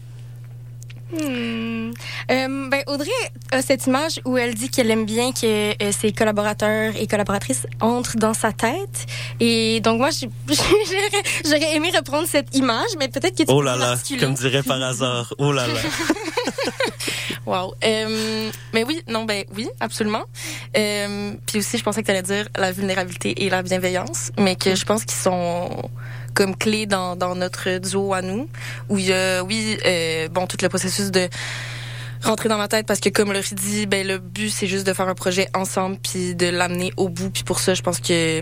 [1.12, 1.90] Hmm.
[2.30, 3.11] Euh, ben Audrey
[3.50, 7.66] a cette image où elle dit qu'elle aime bien que euh, ses collaborateurs et collaboratrices
[7.80, 9.06] entrent dans sa tête.
[9.40, 10.11] Et donc moi,
[11.44, 14.80] j'aurais aimé reprendre cette image, mais peut-être que tu Oh là là, comme dirait par
[14.82, 15.34] hasard.
[15.38, 15.74] Oh là là.
[17.46, 17.74] Wow.
[17.82, 20.22] Euh, mais oui, non, ben oui, absolument.
[20.72, 24.76] Puis aussi, je pensais que tu allais dire la vulnérabilité et la bienveillance, mais que
[24.76, 25.90] je pense qu'ils sont
[26.35, 28.49] comme clés dans, notre duo à nous,
[28.89, 31.28] où il y a, oui, euh, bon, tout le processus de
[32.22, 34.93] rentrer dans ma tête parce que comme Laurie dit, ben le but c'est juste de
[34.93, 37.31] faire un projet ensemble puis de l'amener au bout.
[37.31, 38.41] Puis pour ça, je pense que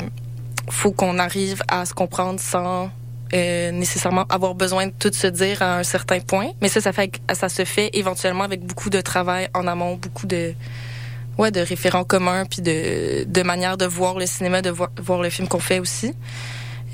[0.71, 2.91] faut qu'on arrive à se comprendre sans
[3.35, 6.49] euh, nécessairement avoir besoin de tout se dire à un certain point.
[6.61, 10.27] Mais ça, ça fait, ça se fait éventuellement avec beaucoup de travail en amont, beaucoup
[10.27, 10.55] de,
[11.37, 15.31] ouais, de référents communs, puis de, de manière de voir le cinéma, de voir le
[15.31, 16.15] film qu'on fait aussi.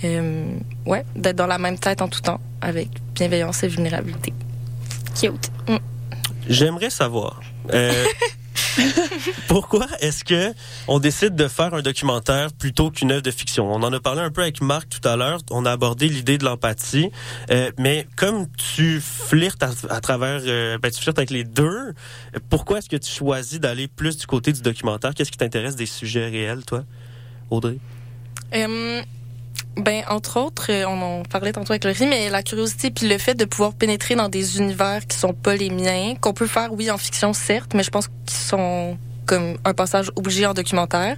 [0.03, 4.33] Euh, ouais, d'être dans la même tête en tout temps, avec bienveillance et vulnérabilité.
[5.19, 5.51] Cute.
[6.49, 7.41] J'aimerais savoir.
[7.73, 8.05] euh,
[9.49, 10.53] pourquoi est-ce que
[10.89, 13.73] on décide de faire un documentaire plutôt qu'une œuvre de fiction?
[13.73, 15.39] On en a parlé un peu avec Marc tout à l'heure.
[15.51, 17.11] On a abordé l'idée de l'empathie,
[17.51, 21.95] euh, mais comme tu flirtes à, à travers, euh, ben, tu flirtes avec les deux.
[22.51, 25.15] Pourquoi est-ce que tu choisis d'aller plus du côté du documentaire?
[25.15, 26.85] Qu'est-ce qui t'intéresse des sujets réels, toi,
[27.51, 27.79] Audrey?
[29.77, 33.19] Ben, entre autres, euh, on en parlait tantôt avec Laurie, mais la curiosité puis le
[33.19, 36.73] fait de pouvoir pénétrer dans des univers qui sont pas les miens, qu'on peut faire,
[36.73, 38.97] oui, en fiction, certes, mais je pense qu'ils sont
[39.27, 41.17] comme un passage obligé en documentaire,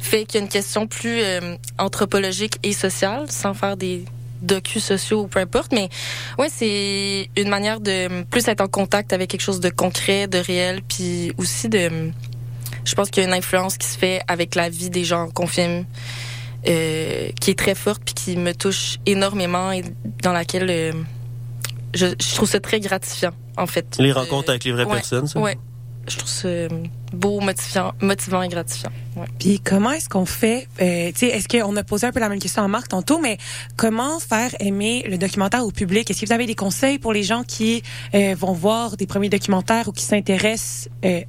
[0.00, 4.04] fait qu'il y a une question plus euh, anthropologique et sociale, sans faire des
[4.40, 5.88] docus sociaux ou peu importe, mais
[6.38, 10.28] ouais, c'est une manière de euh, plus être en contact avec quelque chose de concret,
[10.28, 12.10] de réel, puis aussi de...
[12.84, 15.28] Je pense qu'il y a une influence qui se fait avec la vie des gens
[15.28, 15.84] qu'on filme
[16.68, 19.82] euh, qui est très forte puis qui me touche énormément et
[20.22, 20.92] dans laquelle euh,
[21.94, 23.96] je, je trouve ça très gratifiant en fait.
[23.98, 25.40] Les Euh, rencontres avec les vraies ouais, personnes, ça?
[25.40, 25.56] Ouais.
[26.10, 26.68] Je trouve ça euh,
[27.12, 28.90] beau, motivant, motivant et gratifiant.
[29.16, 29.26] Ouais.
[29.38, 32.30] Puis comment est-ce qu'on fait euh, Tu sais, est-ce qu'on a posé un peu la
[32.30, 33.36] même question à Marc tantôt, mais
[33.76, 36.10] comment faire aimer le documentaire au public?
[36.10, 37.82] Est-ce que vous avez des conseils pour les gens qui
[38.14, 41.20] euh, vont voir des premiers documentaires ou qui s'intéressent euh,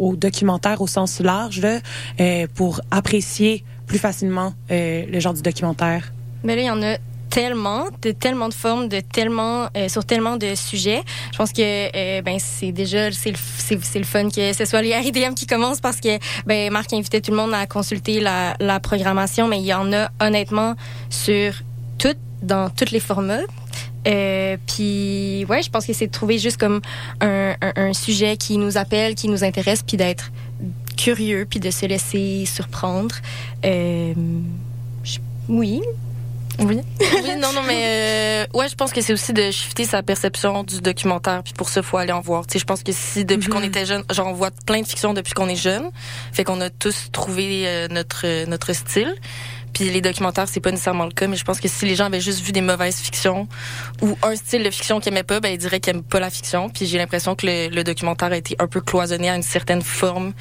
[0.00, 1.78] au documentaire au sens large là,
[2.20, 6.12] euh, pour apprécier plus facilement euh, le genre du documentaire
[6.44, 6.96] Mais là, il y en a
[7.30, 11.02] tellement, de tellement de formes, de tellement euh, sur tellement de sujets.
[11.32, 14.80] Je pense que euh, ben c'est déjà c'est le c'est, le fun que ce soit
[14.80, 18.56] les RIDM qui commencent parce que ben Marc invitait tout le monde à consulter la,
[18.60, 20.76] la programmation, mais il y en a honnêtement
[21.10, 21.52] sur
[21.98, 23.42] tout dans tous les formats.
[24.06, 26.80] Euh, puis, ouais, je pense que c'est de trouver juste comme
[27.20, 30.30] un, un, un sujet qui nous appelle, qui nous intéresse, puis d'être
[30.96, 33.14] curieux, puis de se laisser surprendre.
[33.64, 34.14] Euh,
[35.04, 35.18] je-
[35.48, 35.80] oui.
[36.58, 36.80] Oui.
[37.00, 40.62] Oui, non, non, mais euh, ouais, je pense que c'est aussi de shifter sa perception
[40.64, 42.46] du documentaire, puis pour ça, faut aller en voir.
[42.46, 44.86] Tu sais, je pense que si depuis qu'on était jeune, genre on voit plein de
[44.86, 45.90] fictions depuis qu'on est jeune,
[46.32, 49.14] fait qu'on a tous trouvé euh, notre euh, notre style.
[49.76, 52.06] Puis les documentaires, c'est pas nécessairement le cas, mais je pense que si les gens
[52.06, 53.46] avaient juste vu des mauvaises fictions
[54.00, 56.30] ou un style de fiction qu'ils aimaient pas, ben ils diraient qu'ils aiment pas la
[56.30, 56.70] fiction.
[56.70, 60.32] Puis j'ai l'impression que le, documentaire a été un peu cloisonné à une certaine forme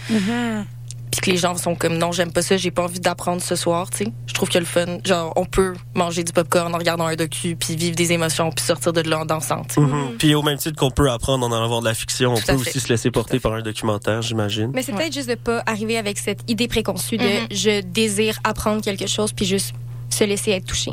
[1.21, 3.55] puis que les gens sont comme non j'aime pas ça j'ai pas envie d'apprendre ce
[3.55, 6.77] soir tu sais je trouve que le fun genre on peut manger du popcorn en
[6.77, 9.81] regardant un docu puis vivre des émotions puis sortir de là en dansant sais.
[9.81, 10.17] Mhm.
[10.17, 12.41] Puis au même titre qu'on peut apprendre en allant voir de la fiction, on Tout
[12.47, 12.69] peut fait.
[12.69, 14.71] aussi se laisser porter par un documentaire, j'imagine.
[14.73, 17.47] Mais c'est peut-être juste de pas arriver avec cette idée préconçue de Mhm.
[17.51, 19.73] je désire apprendre quelque chose, puis juste
[20.09, 20.91] se laisser être touché.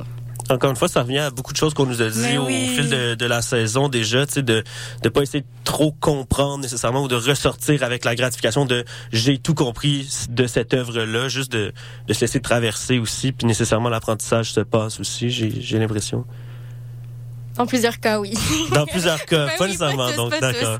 [0.50, 2.68] Encore une fois, ça revient à beaucoup de choses qu'on nous a dit au oui.
[2.68, 4.64] fil de, de la saison déjà, tu sais, de
[5.02, 9.38] de pas essayer de trop comprendre nécessairement ou de ressortir avec la gratification de j'ai
[9.38, 11.72] tout compris de cette œuvre-là, juste de,
[12.06, 16.24] de se laisser traverser aussi, puis nécessairement l'apprentissage se passe aussi, j'ai j'ai l'impression.
[17.58, 18.34] En plusieurs cas, oui.
[18.72, 20.78] Dans plusieurs cas, Ben pas oui, nécessairement, pas tous, donc d'accord.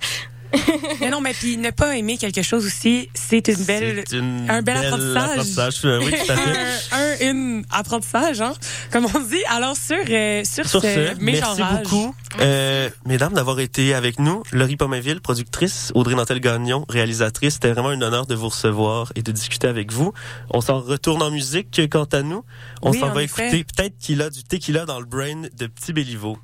[1.00, 4.62] Mais non, mais puis ne pas aimer quelque chose aussi, c'est une belle, une un
[4.62, 5.80] bel apprentissage.
[5.84, 6.58] euh, Oui, tout à fait.
[6.92, 8.52] un, un une apprentissage, hein,
[8.90, 9.42] comme on dit.
[9.48, 14.42] Alors sur euh, sur, Sur ce, ce, merci beaucoup, euh, mesdames, d'avoir été avec nous.
[14.52, 17.54] Laurie Pomainville, productrice, Audrey Nantel-Gagnon, réalisatrice.
[17.54, 20.12] C'était vraiment un honneur de vous recevoir et de discuter avec vous.
[20.50, 22.44] On s'en retourne en musique, quant à nous.
[22.82, 23.48] On Oui, s'en en va effet.
[23.48, 26.36] écouter peut-être qu'il a du tequila dans le brain de Petit Béliveau.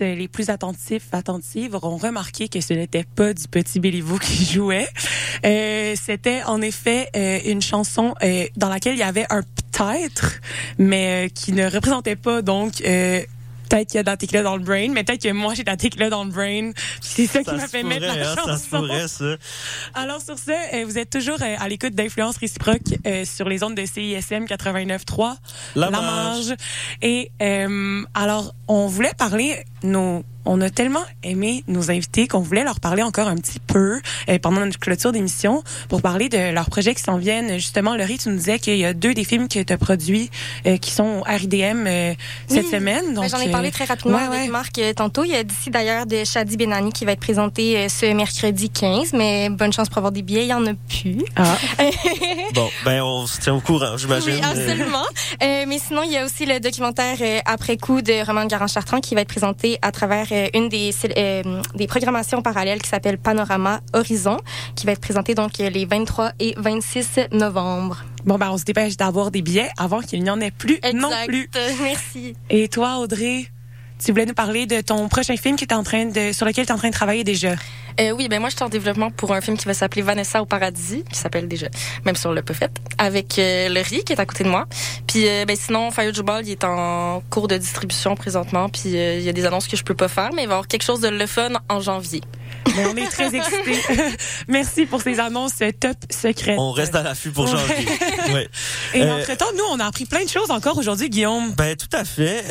[0.00, 4.44] Euh, les plus attentifs, attentives, auront remarqué que ce n'était pas du petit Béliveau qui
[4.52, 4.88] jouait.
[5.44, 8.14] Euh, C'était en effet euh, une chanson
[8.56, 10.40] dans laquelle il y avait un peut-être,
[10.78, 12.82] mais qui ne représentait pas donc.
[13.68, 15.62] Peut-être qu'il y a de la tequila dans le brain, mais peut-être que moi j'ai
[15.62, 16.72] de la tequila dans le brain.
[17.00, 18.46] C'est ça qui m'a fait mettre la hein, chanson.
[18.46, 19.36] ça se pourrait, ça.
[19.94, 23.62] Alors sur ce, euh, vous êtes toujours euh, à l'écoute d'influence réciproque euh, sur les
[23.62, 25.36] ondes de CISM 89.3,
[25.76, 26.48] La La Marge.
[26.48, 26.54] Marge.
[27.02, 32.64] Et euh, alors, on voulait parler, nos, on a tellement aimé nos invités qu'on voulait
[32.64, 36.70] leur parler encore un petit peu euh, pendant notre clôture d'émission pour parler de leurs
[36.70, 37.54] projets qui s'en viennent.
[37.54, 40.30] Justement, Laurie, tu nous disais qu'il y a deux des films que tu as produits
[40.66, 42.14] euh, qui sont RIDM euh,
[42.48, 42.70] cette Oui.
[42.70, 43.04] semaine.
[43.08, 44.48] Ben, Donc, J'en ai euh, parlé très rapidement ouais, avec ouais.
[44.48, 45.24] Marc euh, tantôt.
[45.24, 48.70] Il y a d'ici d'ailleurs de Shadi Benani qui va être présenté euh, ce mercredi
[48.70, 51.24] 15, mais bonne chance pour avoir des billets, il y en a plus.
[51.36, 51.56] Ah.
[52.54, 54.36] Bon, ben on se tient au courant, j'imagine.
[54.36, 55.04] Oui, absolument.
[55.42, 59.00] Euh, mais sinon, il y a aussi le documentaire euh, Après coup de Roman Garand-Chartrand
[59.00, 62.88] qui va être présenté à travers euh, une des, cél- euh, des programmations parallèles qui
[62.88, 64.38] s'appelle Panorama Horizon,
[64.74, 68.04] qui va être présentée donc euh, les 23 et 26 novembre.
[68.24, 71.10] Bon, ben, on se dépêche d'avoir des billets avant qu'il n'y en ait plus non
[71.26, 71.48] plus.
[71.82, 72.34] Merci.
[72.50, 73.46] Et toi, Audrey,
[74.04, 76.66] tu voulais nous parler de ton prochain film que es en train de, sur lequel
[76.66, 77.54] tu es en train de travailler déjà?
[78.00, 80.40] Euh, oui, ben moi, je suis en développement pour un film qui va s'appeler Vanessa
[80.40, 81.66] au paradis, qui s'appelle déjà,
[82.04, 84.66] même sur le Puffet, avec euh, Laurie, qui est à côté de moi.
[85.06, 89.16] Puis, euh, ben sinon, Fire Jubal, il est en cours de distribution présentement, puis euh,
[89.18, 90.68] il y a des annonces que je peux pas faire, mais il va y avoir
[90.68, 92.20] quelque chose de le fun en janvier.
[92.76, 93.80] Mais on est très excités.
[94.48, 96.58] Merci pour ces annonces top secrètes.
[96.58, 97.88] On reste à l'affût pour janvier.
[98.32, 98.48] ouais.
[98.94, 101.52] Et Euh, entre-temps, nous, on a appris plein de choses encore aujourd'hui, Guillaume.
[101.56, 102.44] Ben tout à fait.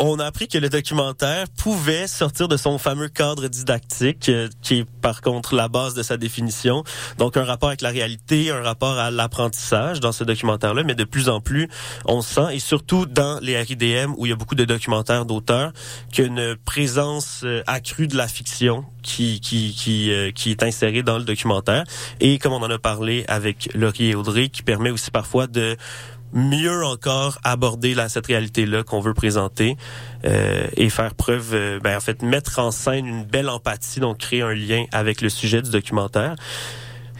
[0.00, 4.78] On a appris que le documentaire pouvait sortir de son fameux cadre didactique, euh, qui
[4.78, 6.84] est par contre la base de sa définition.
[7.18, 11.02] Donc un rapport avec la réalité, un rapport à l'apprentissage dans ce documentaire-là, mais de
[11.02, 11.68] plus en plus,
[12.04, 15.72] on sent, et surtout dans les RIDM, où il y a beaucoup de documentaires d'auteurs,
[16.12, 21.18] qu'une présence euh, accrue de la fiction qui qui qui, euh, qui est insérée dans
[21.18, 21.82] le documentaire.
[22.20, 25.76] Et comme on en a parlé avec Laurie et Audrey, qui permet aussi parfois de
[26.32, 29.76] mieux encore aborder la, cette réalité-là qu'on veut présenter
[30.24, 34.18] euh, et faire preuve, euh, ben, en fait, mettre en scène une belle empathie, donc
[34.18, 36.36] créer un lien avec le sujet du documentaire.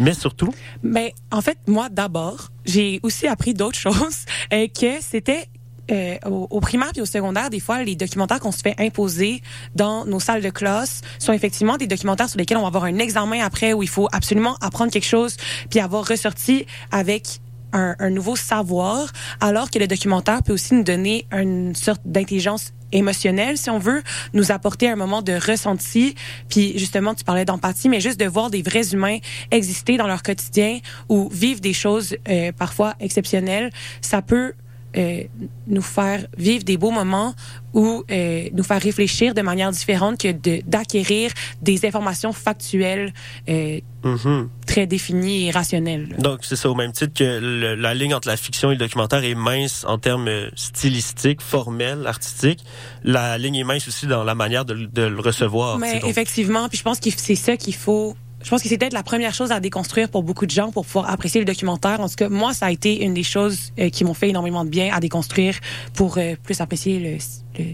[0.00, 5.48] Mais surtout, Ben, en fait, moi, d'abord, j'ai aussi appris d'autres choses, euh, que c'était
[5.90, 9.42] euh, au, au primaire puis au secondaire, des fois, les documentaires qu'on se fait imposer
[9.74, 12.98] dans nos salles de classe sont effectivement des documentaires sur lesquels on va avoir un
[12.98, 15.36] examen après où il faut absolument apprendre quelque chose
[15.70, 17.40] puis avoir ressorti avec
[17.72, 22.72] un, un nouveau savoir, alors que le documentaire peut aussi nous donner une sorte d'intelligence
[22.92, 24.02] émotionnelle, si on veut,
[24.32, 26.14] nous apporter un moment de ressenti.
[26.48, 29.18] Puis justement, tu parlais d'empathie, mais juste de voir des vrais humains
[29.50, 34.54] exister dans leur quotidien ou vivre des choses euh, parfois exceptionnelles, ça peut
[34.96, 35.22] euh,
[35.66, 37.34] nous faire vivre des beaux moments
[37.74, 41.30] ou euh, nous faire réfléchir de manière différente que de- d'acquérir
[41.60, 43.12] des informations factuelles
[43.48, 44.48] euh, mhm.
[44.66, 46.16] très définies et rationnelles.
[46.18, 48.78] donc c'est ça au même titre que le- la ligne entre la fiction et le
[48.78, 52.64] documentaire est mince en termes stylistiques, formels, artistiques.
[53.04, 55.78] La ligne est mince aussi dans la manière de, de le recevoir.
[55.78, 58.16] Mais effectivement, puis je pense que c'est ça qu'il faut.
[58.48, 60.86] Je pense que c'est peut-être la première chose à déconstruire pour beaucoup de gens pour
[60.86, 62.00] pouvoir apprécier le documentaire.
[62.00, 64.64] En tout cas, moi, ça a été une des choses euh, qui m'ont fait énormément
[64.64, 65.56] de bien à déconstruire
[65.92, 67.18] pour euh, plus apprécier le,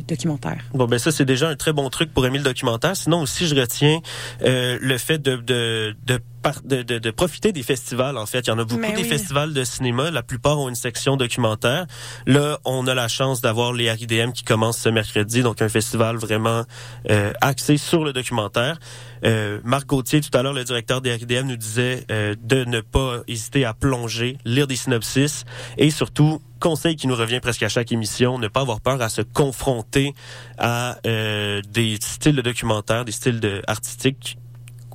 [0.08, 0.64] documentaire.
[0.72, 2.96] Bon, ben ça, c'est déjà un très bon truc pour aimer le documentaire.
[2.96, 4.00] Sinon, aussi, je retiens
[4.42, 6.20] euh, le fait de, de, de,
[6.64, 8.40] de, de, de profiter des festivals, en fait.
[8.40, 9.08] Il y en a beaucoup Mais des oui.
[9.08, 10.10] festivals de cinéma.
[10.10, 11.86] La plupart ont une section documentaire.
[12.26, 16.16] Là, on a la chance d'avoir les RIDM qui commencent ce mercredi, donc un festival
[16.16, 16.64] vraiment
[17.10, 18.78] euh, axé sur le documentaire.
[19.24, 22.80] Euh, Marc Gauthier, tout à l'heure, le directeur des RIDM, nous disait euh, de ne
[22.80, 25.44] pas hésiter à plonger, lire des synopsis
[25.78, 29.08] et surtout, conseil qui nous revient presque à chaque émission, ne pas avoir peur à
[29.08, 30.14] se confronter
[30.58, 34.38] à euh, des styles de documentaire, des styles de artistiques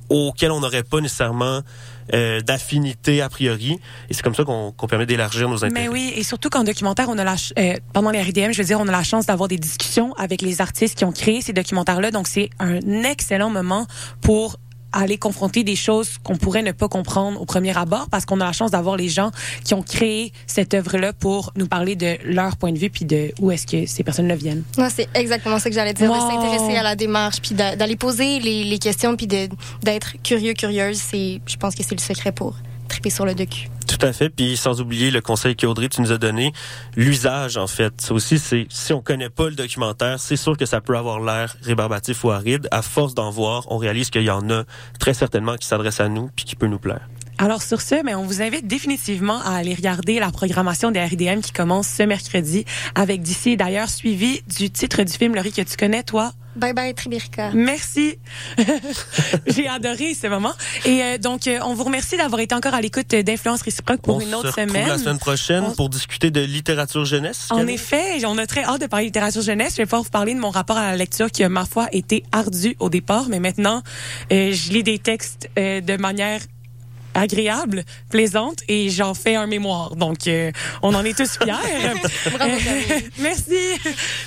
[0.08, 1.60] auxquels on n'aurait pas nécessairement
[2.14, 3.78] euh, d'affinité a priori.
[4.08, 5.82] Et c'est comme ça qu'on permet d'élargir nos intérêts.
[5.82, 8.64] Mais oui, et surtout qu'en documentaire, on a la euh, pendant les RIDM, je veux
[8.64, 11.52] dire, on a la chance d'avoir des discussions avec les artistes qui ont créé ces
[11.52, 12.10] documentaires-là.
[12.10, 13.86] Donc, c'est un excellent moment
[14.20, 14.56] pour
[14.92, 18.44] aller confronter des choses qu'on pourrait ne pas comprendre au premier abord parce qu'on a
[18.46, 19.30] la chance d'avoir les gens
[19.64, 23.32] qui ont créé cette œuvre-là pour nous parler de leur point de vue puis de
[23.40, 24.62] où est-ce que ces personnes-là viennent.
[24.78, 26.10] Non, c'est exactement ça que j'allais dire.
[26.10, 26.16] Wow.
[26.16, 30.54] De s'intéresser à la démarche, puis d'a- d'aller poser les, les questions, puis d'être curieux,
[30.54, 30.98] curieuse.
[30.98, 32.54] C'est, je pense que c'est le secret pour
[32.90, 33.68] triper sur le docu.
[33.86, 34.28] Tout à fait.
[34.28, 36.52] Puis sans oublier le conseil qu'Audrey, tu nous as donné,
[36.96, 38.00] l'usage en fait.
[38.00, 41.20] Ça aussi, c'est si on connaît pas le documentaire, c'est sûr que ça peut avoir
[41.20, 42.68] l'air rébarbatif ou aride.
[42.70, 44.64] À force d'en voir, on réalise qu'il y en a
[44.98, 47.08] très certainement qui s'adressent à nous puis qui peut nous plaire.
[47.42, 51.40] Alors sur ce, mais on vous invite définitivement à aller regarder la programmation des RIDM
[51.40, 55.76] qui commence ce mercredi avec d'ici d'ailleurs suivi du titre du film Laurie que tu
[55.78, 56.32] connais toi?
[56.56, 57.52] Bye bye, Tribirka.
[57.54, 58.18] Merci.
[59.46, 60.52] J'ai adoré ce moment.
[60.84, 64.16] Et euh, donc, euh, on vous remercie d'avoir été encore à l'écoute d'Influence réciproque pour
[64.16, 64.88] on une se autre retrouve semaine.
[64.88, 67.46] la semaine prochaine On- pour discuter de littérature jeunesse.
[67.50, 67.76] En Camille.
[67.76, 69.72] effet, on a très hâte de parler de littérature jeunesse.
[69.74, 71.86] Je vais pouvoir vous parler de mon rapport à la lecture qui a, ma foi,
[71.92, 73.82] été ardu au départ, mais maintenant,
[74.32, 76.40] euh, je lis des textes euh, de manière
[77.14, 79.96] agréable, plaisante et j'en fais un mémoire.
[79.96, 80.52] Donc, euh,
[80.82, 81.52] on en est tous fiers.
[82.32, 82.52] Bravo,
[83.18, 83.56] Merci.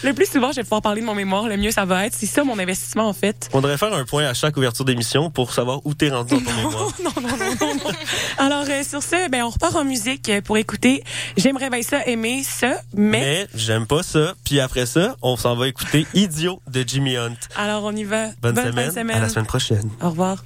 [0.03, 2.13] Le plus souvent, je vais pouvoir parler de mon mémoire, le mieux ça va être.
[2.13, 3.49] C'est ça mon investissement, en fait.
[3.53, 6.41] On devrait faire un point à chaque ouverture d'émission pour savoir où t'es rendu dans
[6.41, 6.93] ton mémoire.
[7.03, 7.91] non, non, non, non, non.
[8.37, 11.03] Alors, euh, sur ce, ben, on repart en musique pour écouter
[11.37, 13.19] J'aimerais bien ça, aimer ça, mais...
[13.21, 14.33] Mais j'aime pas ça.
[14.43, 17.35] Puis après ça, on s'en va écouter Idiot de Jimmy Hunt.
[17.55, 18.27] Alors, on y va.
[18.41, 18.91] Bonne, semaine.
[18.91, 19.17] semaine.
[19.17, 19.89] À la semaine prochaine.
[20.01, 20.43] Au revoir.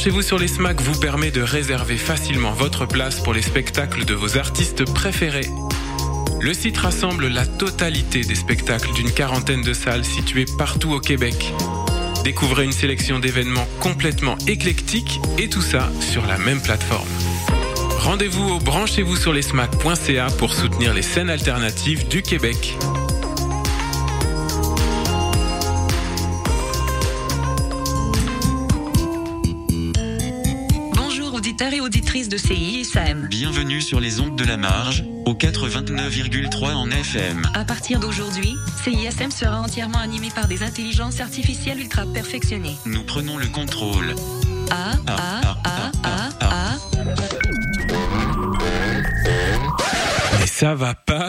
[0.00, 4.14] Branchez-vous sur les SMAC vous permet de réserver facilement votre place pour les spectacles de
[4.14, 5.50] vos artistes préférés.
[6.40, 11.52] Le site rassemble la totalité des spectacles d'une quarantaine de salles situées partout au Québec.
[12.24, 17.06] Découvrez une sélection d'événements complètement éclectiques et tout ça sur la même plateforme.
[17.98, 22.74] Rendez-vous au branchez-vous sur les smac.ca pour soutenir les scènes alternatives du Québec.
[31.60, 33.26] Auditeurs et auditrices de CISM.
[33.28, 37.42] Bienvenue sur les ondes de la marge, au 89,3 en FM.
[37.52, 42.76] À partir d'aujourd'hui, CISM sera entièrement animé par des intelligences artificielles ultra perfectionnées.
[42.86, 44.14] Nous prenons le contrôle.
[44.70, 46.76] A, A, A, A, A.
[50.38, 51.28] Mais ça va pas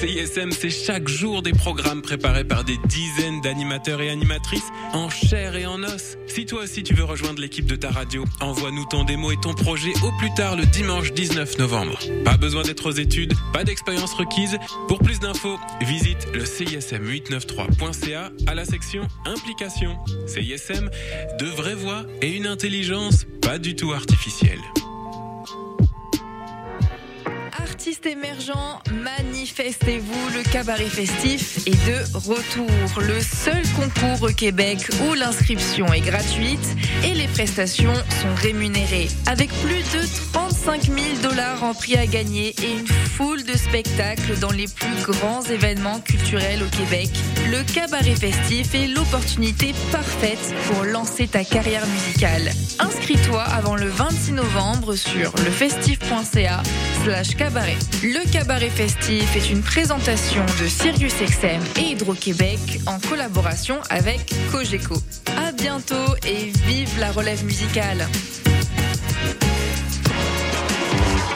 [0.00, 5.56] CISM, c'est chaque jour des programmes préparés par des dizaines d'animateurs et animatrices en chair
[5.56, 6.16] et en os.
[6.28, 9.54] Si toi aussi tu veux rejoindre l'équipe de ta radio, envoie-nous ton démo et ton
[9.54, 11.98] projet au plus tard le dimanche 19 novembre.
[12.24, 14.56] Pas besoin d'être aux études, pas d'expérience requise.
[14.86, 19.98] Pour plus d'infos, visite le CISM893.ca à la section Implication.
[20.28, 20.90] CISM,
[21.40, 24.60] de vraies voix et une intelligence pas du tout artificielle.
[27.78, 33.00] Artistes émergents, manifestez-vous, le cabaret festif est de retour.
[33.00, 36.74] Le seul concours au Québec où l'inscription est gratuite
[37.04, 39.06] et les prestations sont rémunérées.
[39.26, 44.36] Avec plus de 35 000 dollars en prix à gagner et une foule de spectacles
[44.40, 47.10] dans les plus grands événements culturels au Québec,
[47.52, 52.50] le cabaret festif est l'opportunité parfaite pour lancer ta carrière musicale.
[52.80, 56.60] Inscris-toi avant le 26 novembre sur lefestif.ca
[57.04, 57.67] slash cabaret.
[58.02, 64.96] Le cabaret festif est une présentation de SiriusXM et Hydro-Québec en collaboration avec Cogeco.
[65.36, 68.06] À bientôt et vive la relève musicale.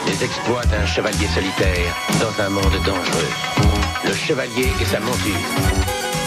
[0.07, 3.29] Les exploits d'un chevalier solitaire dans un monde dangereux.
[4.05, 5.33] Le chevalier et sa monture.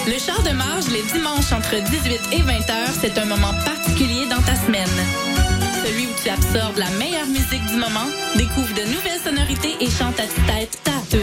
[0.06, 4.26] Le char de marge les dimanches entre 18 et 20 heures, c'est un moment particulier
[4.26, 5.45] dans ta semaine.
[5.86, 10.18] Celui où tu absorbes la meilleure musique du moment, découvre de nouvelles sonorités et chante
[10.18, 11.20] à tête ta tune.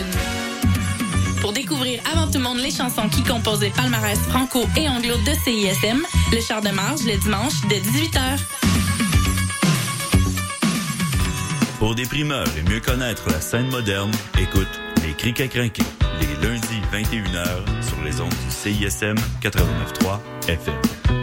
[1.41, 5.15] Pour découvrir avant tout le monde les chansons qui composent les palmarès franco et anglo
[5.17, 6.01] de CISM,
[6.31, 8.39] le char de marge le dimanche dès 18h.
[11.79, 15.83] Pour des et mieux connaître la scène moderne, écoute Les Crics à crinquer,
[16.21, 21.22] les lundis 21h sur les ondes du CISM 89.3 FM.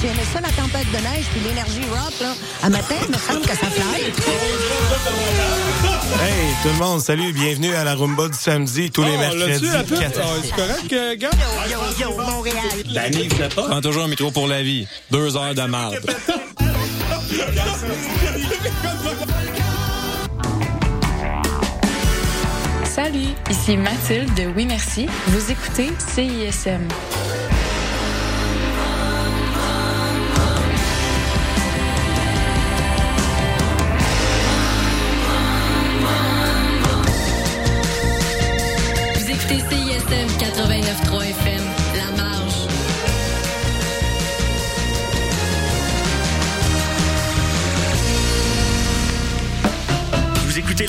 [0.00, 2.34] Tu aimais ça, la tempête de neige puis l'énergie rock, là?
[2.62, 4.02] À matin, il me semble que ça fly.
[6.22, 9.66] Hey, tout le monde, salut, bienvenue à la rumba du samedi, tous les Oh, mercredis.
[9.88, 9.98] pub?
[9.98, 11.30] quatre- Ah, C'est correct, euh, gars?
[11.70, 11.78] Yo,
[12.10, 12.56] yo, Montréal.
[12.94, 13.68] Danny, vous pas?
[13.68, 14.86] Prends toujours un micro pour la vie.
[15.10, 15.98] Deux heures de marde.
[22.84, 25.06] Salut, ici Mathilde de Oui Merci.
[25.28, 26.88] Vous écoutez CISM.